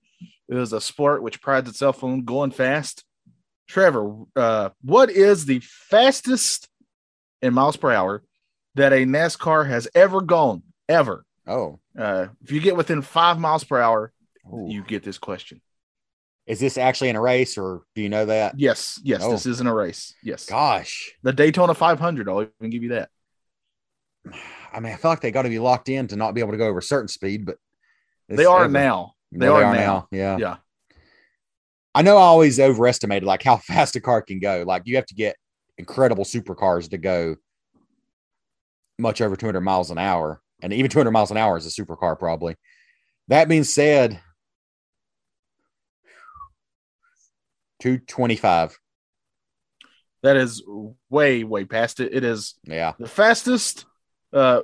[0.50, 3.06] is a sport which prides itself on going fast.
[3.70, 6.68] Trevor, uh, what is the fastest
[7.42, 8.22] in miles per hour
[8.76, 10.62] that a NASCAR has ever gone?
[10.90, 11.24] Ever.
[11.48, 14.14] Oh Uh, if you get within five miles per hour,
[14.54, 14.68] Ooh.
[14.70, 15.62] you get this question.
[16.48, 19.32] is this actually in a race or do you know that Yes, yes, Oh.
[19.32, 20.14] this isn't a race.
[20.24, 22.28] Yes, gosh the Daytona 500.
[22.30, 23.10] I'll even give you that.
[24.74, 26.52] i mean i feel like they got to be locked in to not be able
[26.52, 27.58] to go over a certain speed but
[28.30, 29.14] They are ever- now.
[29.32, 30.08] They, No, are, now.
[30.12, 30.58] yeah Yeah.
[31.96, 34.64] I know I always overestimated like how fast a car can go.
[34.66, 35.36] Like you have to get
[35.78, 37.36] incredible supercars to go
[39.00, 42.18] much over 200 miles an hour, and even 200 miles an hour is a supercar
[42.18, 42.56] probably.
[43.28, 44.20] That being said,
[47.80, 48.78] 225.
[50.24, 50.64] That is
[51.10, 52.14] way, way past it.
[52.14, 52.94] It is Yeah.
[53.00, 53.86] the fastest
[54.34, 54.62] uh,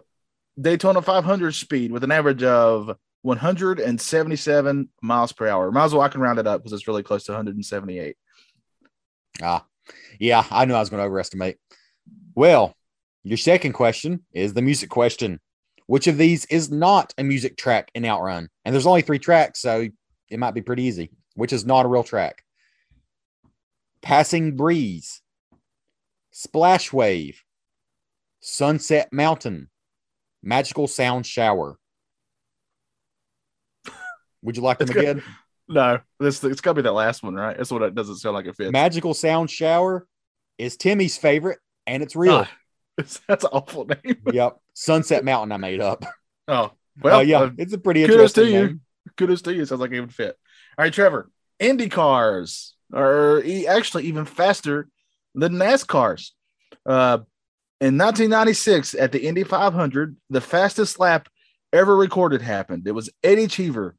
[0.60, 5.72] Daytona 500 speed with an average of 177 miles per hour.
[5.72, 8.16] Might as well I can round it up because it's really close to 178.
[9.42, 9.66] Ah,
[10.20, 11.58] yeah, I knew I was going to overestimate.
[12.36, 12.76] Well,
[13.24, 15.40] your second question is the music question.
[15.88, 18.50] Which of these is not a music track in Outrun?
[18.64, 19.88] And there's only three tracks, so
[20.30, 21.12] it might be pretty easy.
[21.36, 22.44] Which is not a real track?
[24.02, 25.22] Passing Breeze,
[26.32, 27.42] Splash Wave,
[28.42, 29.70] Sunset Mountain,
[30.44, 31.78] Magical Sound Shower.
[34.44, 35.24] Would you like them It's again?
[35.68, 37.58] No, this it's got to be that last one, right?
[37.58, 38.72] That's what it doesn't sound like it fits.
[38.72, 40.08] Magical Sound Shower
[40.58, 42.46] is Timmy's favorite, and it's real.
[42.46, 42.52] Ah,
[42.98, 44.18] that's an awful name.
[44.32, 44.58] yep.
[44.74, 46.04] Sunset Mountain, I made up.
[46.50, 46.72] Oh,
[47.02, 48.68] Well, well, yeah, uh, it's a pretty kudos to interesting you.
[48.68, 48.82] name.
[49.18, 49.66] kudos to you.
[49.66, 50.38] Sounds like it would fit.
[50.78, 51.30] All right, Trevor.
[51.60, 54.88] Indy cars are actually even faster
[55.36, 56.30] than NASCARs.
[56.86, 57.20] Uh,
[57.82, 61.28] In 1996, at the Indy 500, the fastest lap
[61.74, 62.88] ever recorded happened.
[62.88, 63.96] It was Eddie Cheever.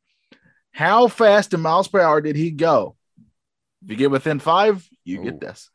[0.72, 2.96] How fast in miles per hour did he go?
[3.84, 5.24] If you get within five, you Ooh.
[5.24, 5.68] get this.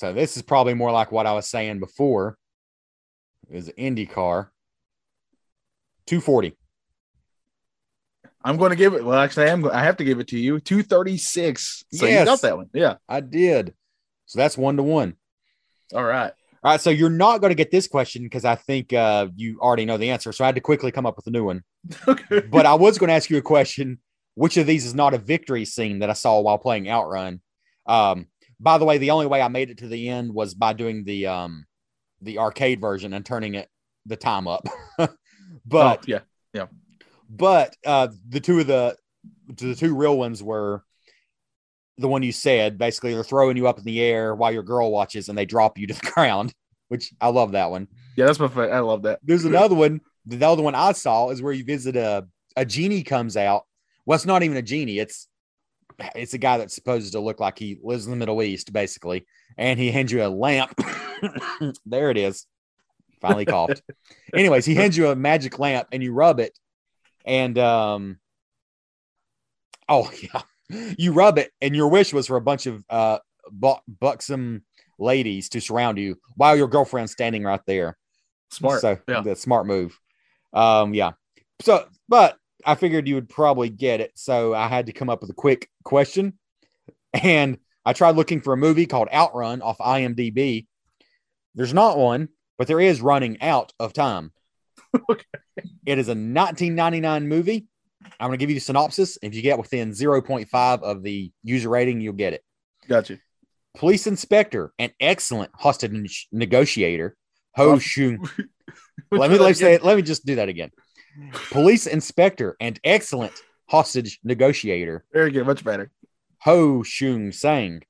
[0.00, 2.38] So this is probably more like what I was saying before.
[3.50, 4.50] is was an Indy car.
[6.06, 6.56] 240.
[8.42, 9.04] I'm going to give it.
[9.04, 9.70] Well, actually, I'm.
[9.70, 10.58] I have to give it to you.
[10.58, 11.84] 236.
[11.92, 12.70] So you got that one.
[12.72, 12.94] Yeah.
[13.10, 13.74] I did.
[14.24, 15.16] So that's one to one.
[15.92, 16.32] All right.
[16.64, 16.80] All right.
[16.80, 19.98] So you're not going to get this question because I think uh, you already know
[19.98, 20.32] the answer.
[20.32, 21.62] So I had to quickly come up with a new one.
[22.08, 22.40] Okay.
[22.40, 23.98] But I was going to ask you a question.
[24.34, 27.42] Which of these is not a victory scene that I saw while playing Outrun?
[27.84, 28.28] Um,
[28.60, 31.02] by the way, the only way I made it to the end was by doing
[31.04, 31.64] the um,
[32.20, 33.68] the arcade version and turning it
[34.06, 34.66] the time up.
[35.66, 36.20] but Oh,
[36.52, 36.66] yeah.
[37.28, 38.96] but uh, the two of the
[39.48, 40.84] the two real ones were
[41.98, 42.78] the one you said.
[42.78, 45.78] Basically, they're throwing you up in the air while your girl watches, and they drop
[45.78, 46.52] you to the ground.
[46.88, 47.86] Which I love that one.
[48.16, 48.26] Yeah.
[48.26, 48.72] That's my favorite.
[48.72, 49.20] I love that.
[49.22, 50.00] There's another one.
[50.26, 53.62] The other one I saw is where you visit a a genie comes out.
[54.04, 54.98] Well, it's not even a genie.
[54.98, 55.28] It's
[56.14, 59.26] it's a guy that's supposed to look like he lives in the Middle East, basically,
[59.56, 60.78] and he hands you a lamp.
[61.86, 62.46] there it is.
[63.20, 63.82] Finally coughed.
[64.34, 66.58] Anyways, he hands you a magic lamp, and you rub it,
[67.24, 68.18] and um,
[69.88, 70.42] oh yeah,
[70.98, 73.18] you rub it, and your wish was for a bunch of uh
[73.50, 74.62] bu- buxom
[74.98, 77.96] ladies to surround you while your girlfriend's standing right there.
[78.50, 78.80] Smart.
[78.80, 79.20] So yeah.
[79.20, 79.98] the smart move.
[80.52, 81.12] Um, yeah.
[81.60, 84.12] So, but I figured you would probably get it.
[84.14, 86.34] So I had to come up with a quick question.
[87.14, 90.66] And I tried looking for a movie called Outrun off IMDb.
[91.54, 94.32] There's not one, but there is running out of time.
[95.08, 95.24] Okay.
[95.86, 97.66] It is a 1999 movie.
[98.18, 99.18] I'm going to give you the synopsis.
[99.22, 102.42] If you get within 0.5 of the user rating, you'll get it
[102.88, 103.18] Gotcha.
[103.76, 107.16] police inspector and excellent hostage negotiator
[107.54, 107.78] Ho Oh.
[107.78, 108.18] Shun.
[109.12, 109.84] let me let me say it.
[109.84, 110.70] Let me just do that again.
[111.50, 113.32] Police inspector and excellent
[113.68, 115.46] hostage negotiator Very good.
[115.46, 115.90] Much better.
[116.38, 117.82] Ho Shung Sang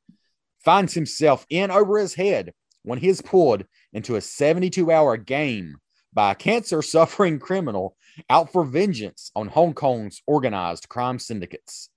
[0.65, 2.53] finds himself in over his head
[2.83, 5.77] when he is pulled into a 72 hour game
[6.13, 7.97] by a cancer suffering criminal
[8.29, 11.89] out for vengeance on Hong Kong's organized crime syndicates.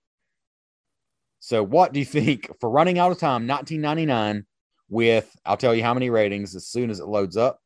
[1.39, 4.45] So, what do you think for running out of time, 1999,
[4.89, 7.59] with I'll tell you how many ratings as soon as it loads up?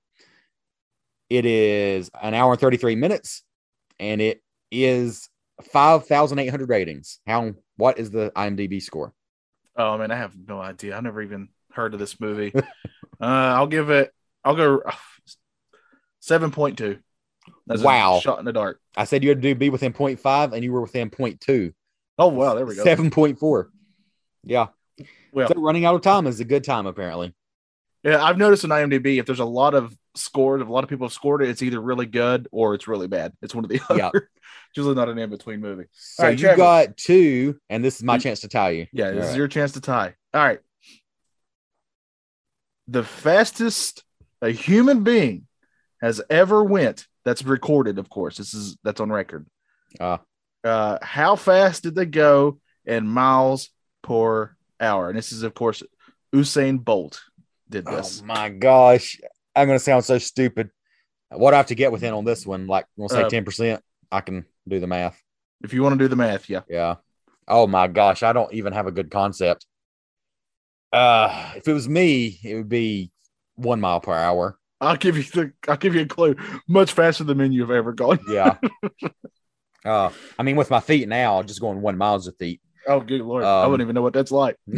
[1.30, 3.43] It is an hour and 33 minutes,
[4.00, 4.41] and it
[4.72, 5.30] is
[5.72, 7.20] 5,800 ratings.
[7.26, 9.14] How, what is the IMDb score?
[9.76, 10.95] Oh man, I have no idea.
[10.95, 12.52] I never even heard of this movie.
[12.56, 12.62] uh,
[13.22, 14.12] I'll give it.
[14.43, 14.82] I'll go
[16.52, 17.00] point two.
[17.68, 18.20] That's a Wow.
[18.20, 18.80] shot in the dark.
[18.95, 21.74] I said you had to be within 0.5 and you were within 0.2.
[22.20, 22.84] Oh wow, there we go.
[22.84, 23.70] 7.4.
[24.43, 24.68] Yeah.
[25.32, 27.34] Well, So running out of time is a good time, apparently.
[28.04, 30.89] yeah, I've noticed on IMDb if there's a lot of scores, if a lot of
[30.89, 33.34] people have scored it, it's either really good or it's really bad.
[33.41, 33.97] It's one of the other.
[33.99, 34.11] Yeah.
[34.70, 35.86] It's usually not an in between movie.
[35.93, 36.57] So right, you Trevor.
[36.57, 38.88] got two, and this is my You- chance to tie you.
[38.91, 39.38] Yeah, this All is right.
[39.38, 40.15] your chance to tie.
[40.34, 40.59] All right.
[42.89, 44.03] The fastest
[44.41, 45.47] a human being
[46.01, 47.05] has ever went.
[47.26, 48.38] That's recorded, of course.
[48.38, 49.45] This is that's on record.
[49.99, 50.20] Ah.
[50.63, 53.70] Uh, how fast did they go in miles
[54.03, 55.09] per hour?
[55.09, 55.82] And this is, of course,
[56.34, 57.22] Usain Bolt
[57.70, 58.22] did this.
[58.22, 59.20] Oh my gosh.
[59.58, 60.70] I'm going to sound so stupid.
[61.32, 62.68] What I have to get within on this one?
[62.68, 63.80] Like, we'll say Uh, 10%.
[64.12, 65.22] I can do the math.
[65.64, 66.62] If you want to do the math, yeah.
[66.70, 66.95] Yeah.
[67.47, 68.24] Oh my gosh.
[68.24, 69.66] I don't even have a good concept.
[70.93, 73.12] Uh, if it was me, it would be
[73.55, 74.58] one mile per hour.
[74.80, 76.36] I'll give you the I'll give you a clue.
[76.68, 78.20] Much faster than men you've ever gone.
[78.30, 78.58] Yeah.
[79.86, 82.62] uh, I mean, with my feet now, just going one miles a feet.
[82.88, 83.43] Oh, good lord!
[83.43, 84.55] I Um, wouldn't even know what that's like.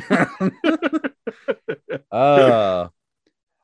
[2.12, 2.88] Uh,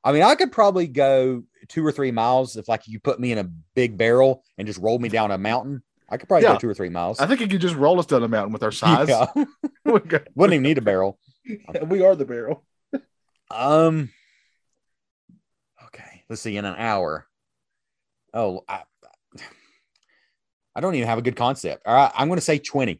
[0.05, 3.31] I mean, I could probably go two or three miles if, like, you put me
[3.31, 3.43] in a
[3.73, 5.81] big barrel and just roll me down a mountain.
[6.07, 6.53] I could probably Yeah.
[6.53, 7.19] go two or three miles.
[7.19, 9.09] I think you could just roll us down a mountain with our size.
[9.09, 9.25] Yeah.
[9.83, 11.19] Wouldn't even need a barrel.
[11.87, 12.63] we are the barrel.
[13.51, 14.09] Um.
[15.85, 16.57] Okay, let's see.
[16.57, 17.27] In an hour.
[18.33, 18.81] Oh, I,
[20.75, 21.83] I don't even have a good concept.
[21.85, 22.99] All right, I'm going to say twenty.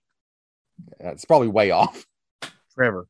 [0.99, 2.05] That's probably way off.
[2.75, 3.07] Trevor,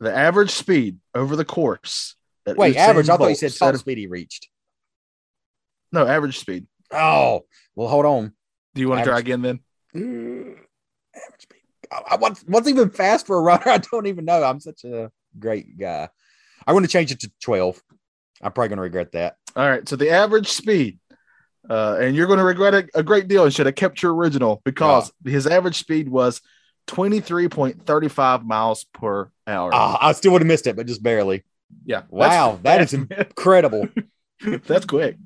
[0.00, 2.16] the average speed over the course.
[2.44, 3.08] That Wait, average.
[3.08, 4.48] I thought you said set- top speed he reached.
[5.92, 6.66] No, average speed.
[6.90, 8.32] Oh, well, hold on.
[8.74, 9.60] Do you want to try again then?
[9.94, 10.56] Mm,
[11.14, 11.60] average speed.
[11.90, 13.68] I, I, what's, what's even fast for a runner?
[13.68, 14.42] I don't even know.
[14.42, 16.08] I'm such a great guy.
[16.66, 17.82] I want to change it to 12.
[18.40, 19.36] I'm probably going to regret that.
[19.54, 19.86] All right.
[19.88, 20.98] So the average speed,
[21.68, 24.14] uh, and you're going to regret it a great deal and should have kept your
[24.14, 26.40] original because his average speed was
[26.88, 29.70] 23.35 miles per hour.
[29.72, 31.44] Ah, I still would have missed it, but just barely.
[31.84, 32.02] Yeah.
[32.08, 33.88] Wow, that is incredible.
[34.66, 35.16] that's quick.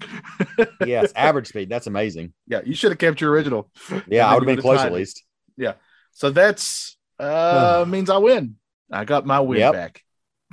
[0.85, 1.69] yes, average speed.
[1.69, 2.33] That's amazing.
[2.47, 3.71] Yeah, you should have kept your original.
[4.07, 5.23] Yeah, I would have been close at least.
[5.57, 5.75] Yeah.
[6.13, 8.57] So that's uh means I win.
[8.91, 9.73] I got my win Yep.
[9.73, 10.03] back.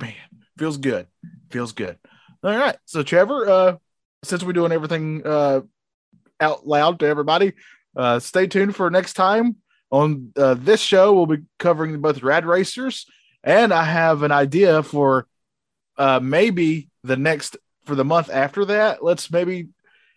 [0.00, 0.14] Man,
[0.58, 1.06] feels good.
[1.50, 1.98] Feels good.
[2.42, 2.76] All right.
[2.84, 3.76] So Trevor, uh
[4.22, 5.60] since we're doing everything uh
[6.40, 7.52] out loud to everybody,
[7.96, 9.56] uh stay tuned for next time.
[9.90, 13.06] On uh, this show, we'll be covering both Rad Racers,
[13.44, 15.28] and I have an idea for
[15.96, 19.02] uh maybe the next for the month after that.
[19.04, 19.68] Let's maybe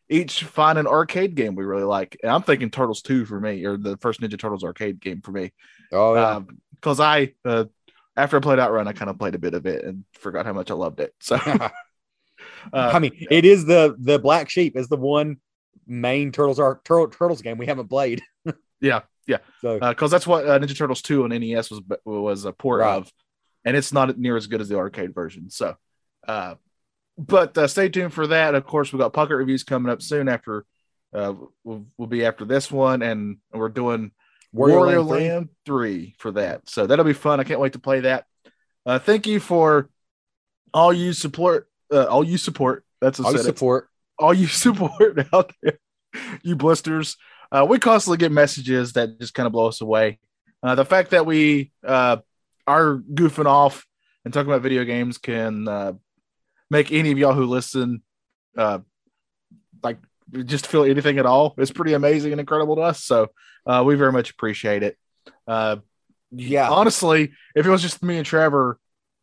[0.10, 2.18] each find an arcade game we really like.
[2.24, 5.32] And I'm thinking Turtles 2 for me, or the first Ninja Turtles arcade game for
[5.32, 5.52] me.
[5.92, 6.40] Oh yeah.
[6.76, 7.66] Because I, uh,
[8.16, 10.54] after I played Outrun, I kind of played a bit of it and forgot how
[10.54, 11.14] much I loved it.
[11.20, 11.70] So, uh,
[12.74, 15.38] I mean, it is the the black sheep is the one
[15.86, 18.22] main turtles are turtle, turtles game we haven't played.
[18.82, 19.02] yeah,
[19.62, 22.96] So because that's what uh, Ninja Turtles 2 on NES was was a port Right.
[22.96, 23.12] of,
[23.68, 25.50] and it's not near as good as the arcade version.
[25.50, 25.76] So,
[26.26, 26.56] uh,
[27.18, 28.56] but uh, stay tuned for that.
[28.56, 30.30] Of course, we've got Pocket reviews coming up soon.
[30.30, 30.66] After
[31.14, 31.34] uh,
[31.66, 34.12] we'll, we'll be after this one, and we're doing
[34.56, 36.00] Wario Wario, Land three.
[36.00, 36.70] Land 3 for that.
[36.70, 37.42] So that'll be fun.
[37.42, 38.24] I can't wait to play that.
[38.86, 39.90] Uh, thank you for
[40.74, 41.70] all you support.
[41.92, 42.86] Uh, all you support.
[43.02, 43.90] That's a all support.
[44.18, 45.78] all you support out there,
[46.42, 47.18] you blisters.
[47.52, 50.20] Uh, we constantly get messages that just kind of blow us away.
[50.64, 52.18] Uh, the fact that we uh,
[52.68, 53.86] are goofing off
[54.26, 55.94] and talking about video games can uh,
[56.70, 58.02] make any of y'all who listen
[58.58, 58.80] uh,
[59.82, 60.00] like
[60.46, 61.54] just feel anything at all.
[61.58, 63.04] It's pretty amazing and incredible to us.
[63.04, 63.30] So
[63.66, 64.98] uh, we very much appreciate it.
[65.48, 65.78] Uh,
[66.32, 66.70] Yeah.
[66.70, 68.80] honestly, if it was just me and Trevor,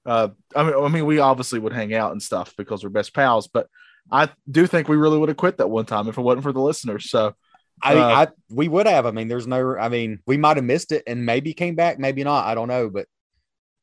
[0.07, 3.15] uh, I mean, I mean, we obviously would hang out and stuff because we're best
[3.15, 3.49] pals.
[3.49, 3.69] But
[4.11, 6.53] I do think we really would have quit that one time if it wasn't for
[6.53, 7.11] the listeners.
[7.11, 7.35] So
[7.83, 9.05] I, Uh, I we would have.
[9.07, 9.77] I mean, there's no.
[9.77, 12.47] I mean, we might have missed it and maybe came back, maybe not.
[12.47, 13.07] I don't know, but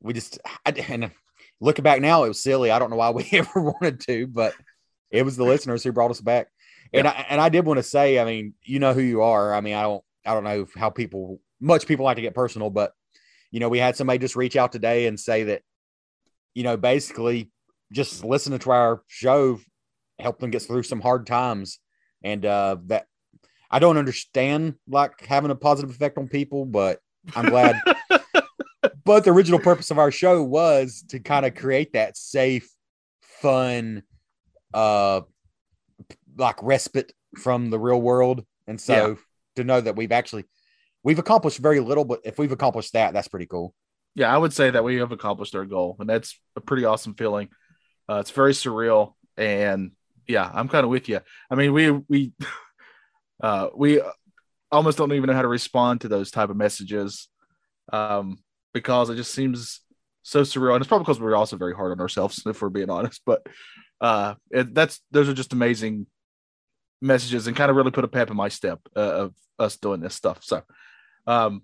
[0.01, 0.39] we just.
[0.65, 1.11] I, and
[1.59, 2.71] looking back now, it was silly.
[2.71, 4.53] I don't know why we ever wanted to, but
[5.11, 6.47] it was the listeners who brought us back.
[6.93, 9.53] And I, and I did want to say, I mean, you know who you are.
[9.53, 12.69] I mean, I don't I don't know how people much people like to get personal,
[12.69, 12.93] but
[13.51, 15.61] you know, we had somebody just reach out today and say that,
[16.53, 17.51] you know, basically
[17.91, 19.59] just listening to our show
[20.19, 21.79] helped them get through some hard times.
[22.23, 23.05] And uh that
[23.69, 26.99] I don't understand like having a positive effect on people, but
[27.35, 27.75] I'm glad.
[29.03, 32.69] but the original purpose of our show was to kind of create that safe,
[33.21, 34.03] fun,
[34.73, 35.21] uh,
[36.37, 38.45] like respite from the real world.
[38.67, 39.15] And so Yeah.
[39.57, 40.45] to know that we've actually
[41.03, 43.73] we've accomplished very little, but if we've accomplished that, that's pretty cool.
[44.13, 47.13] yeah, I would say that we have accomplished our goal, and that's a pretty awesome
[47.15, 47.49] feeling.
[48.09, 49.91] Uh, it's very surreal, and
[50.27, 51.21] yeah, I'm kind of with you.
[51.49, 52.33] I mean, we we
[53.41, 54.01] uh, we
[54.71, 57.27] almost don't even know how to respond to those type of messages
[57.91, 58.37] um,
[58.73, 59.81] because it just seems
[60.23, 62.89] so surreal, and it's probably because we're also very hard on ourselves, if we're being
[62.89, 63.21] honest.
[63.25, 63.45] But
[63.99, 66.07] uh, it, that's those are just amazing
[67.01, 70.01] messages, and kind of really put a pep in my step uh, of us doing
[70.01, 70.39] this stuff.
[70.43, 70.63] So.
[71.27, 71.63] Um,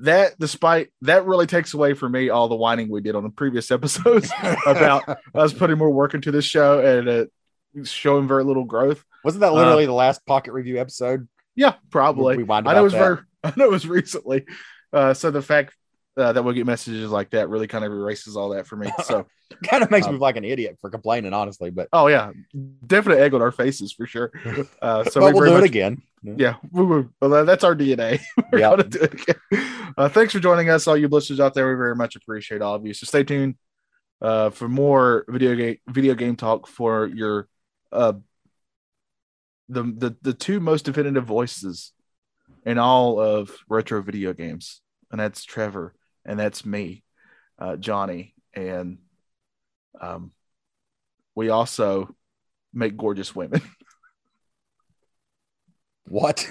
[0.00, 3.30] that despite that really takes away from me all the whining we did on the
[3.30, 4.30] previous episodes
[4.66, 5.04] about
[5.34, 7.24] us putting more work into this show and uh,
[7.84, 9.04] showing very little growth.
[9.24, 11.28] Wasn't that literally the last pocket review episode?
[11.54, 12.36] Yeah, probably.
[12.36, 12.98] We whined I know it was that.
[12.98, 13.18] very.
[13.44, 14.44] I know it was recently.
[14.92, 15.74] Uh, so the fact
[16.16, 18.94] uh, that we get messages like that really kind of erases all that for me.
[18.98, 19.26] So,
[19.64, 21.70] kind of makes me Um, feel like an idiot for complaining, honestly.
[21.70, 22.32] But, oh yeah,
[22.86, 24.32] definite egg on our faces for sure.
[24.82, 26.02] Uh, so we we'll very do it again.
[26.22, 28.20] Yeah, we were, well, that's our DNA.
[28.52, 28.70] We're Yeah.
[28.70, 29.36] gonna do it again.
[29.96, 31.68] Uh, thanks for joining us, all you listeners out there.
[31.68, 32.94] We very much appreciate all of you.
[32.94, 33.56] So stay tuned
[34.22, 37.48] uh, for more video game video game talk for your
[37.92, 38.14] uh,
[39.68, 41.92] the the the two most definitive voices
[42.64, 45.94] in all of retro video games, and that's Trevor
[46.26, 47.02] and that's me,
[47.58, 48.98] uh, Johnny, and
[50.00, 50.32] um,
[51.34, 52.14] we also
[52.74, 53.62] make gorgeous women.
[56.08, 56.48] What?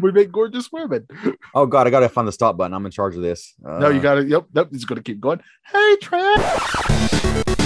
[0.00, 1.06] we make gorgeous women.
[1.54, 2.74] Oh God, I gotta find the stop button.
[2.74, 3.54] I'm in charge of this.
[3.60, 4.24] No, you Uh, got to.
[4.26, 4.68] Yep, nope.
[4.72, 5.40] It's going to keep going.
[5.64, 7.58] Hey, Trev.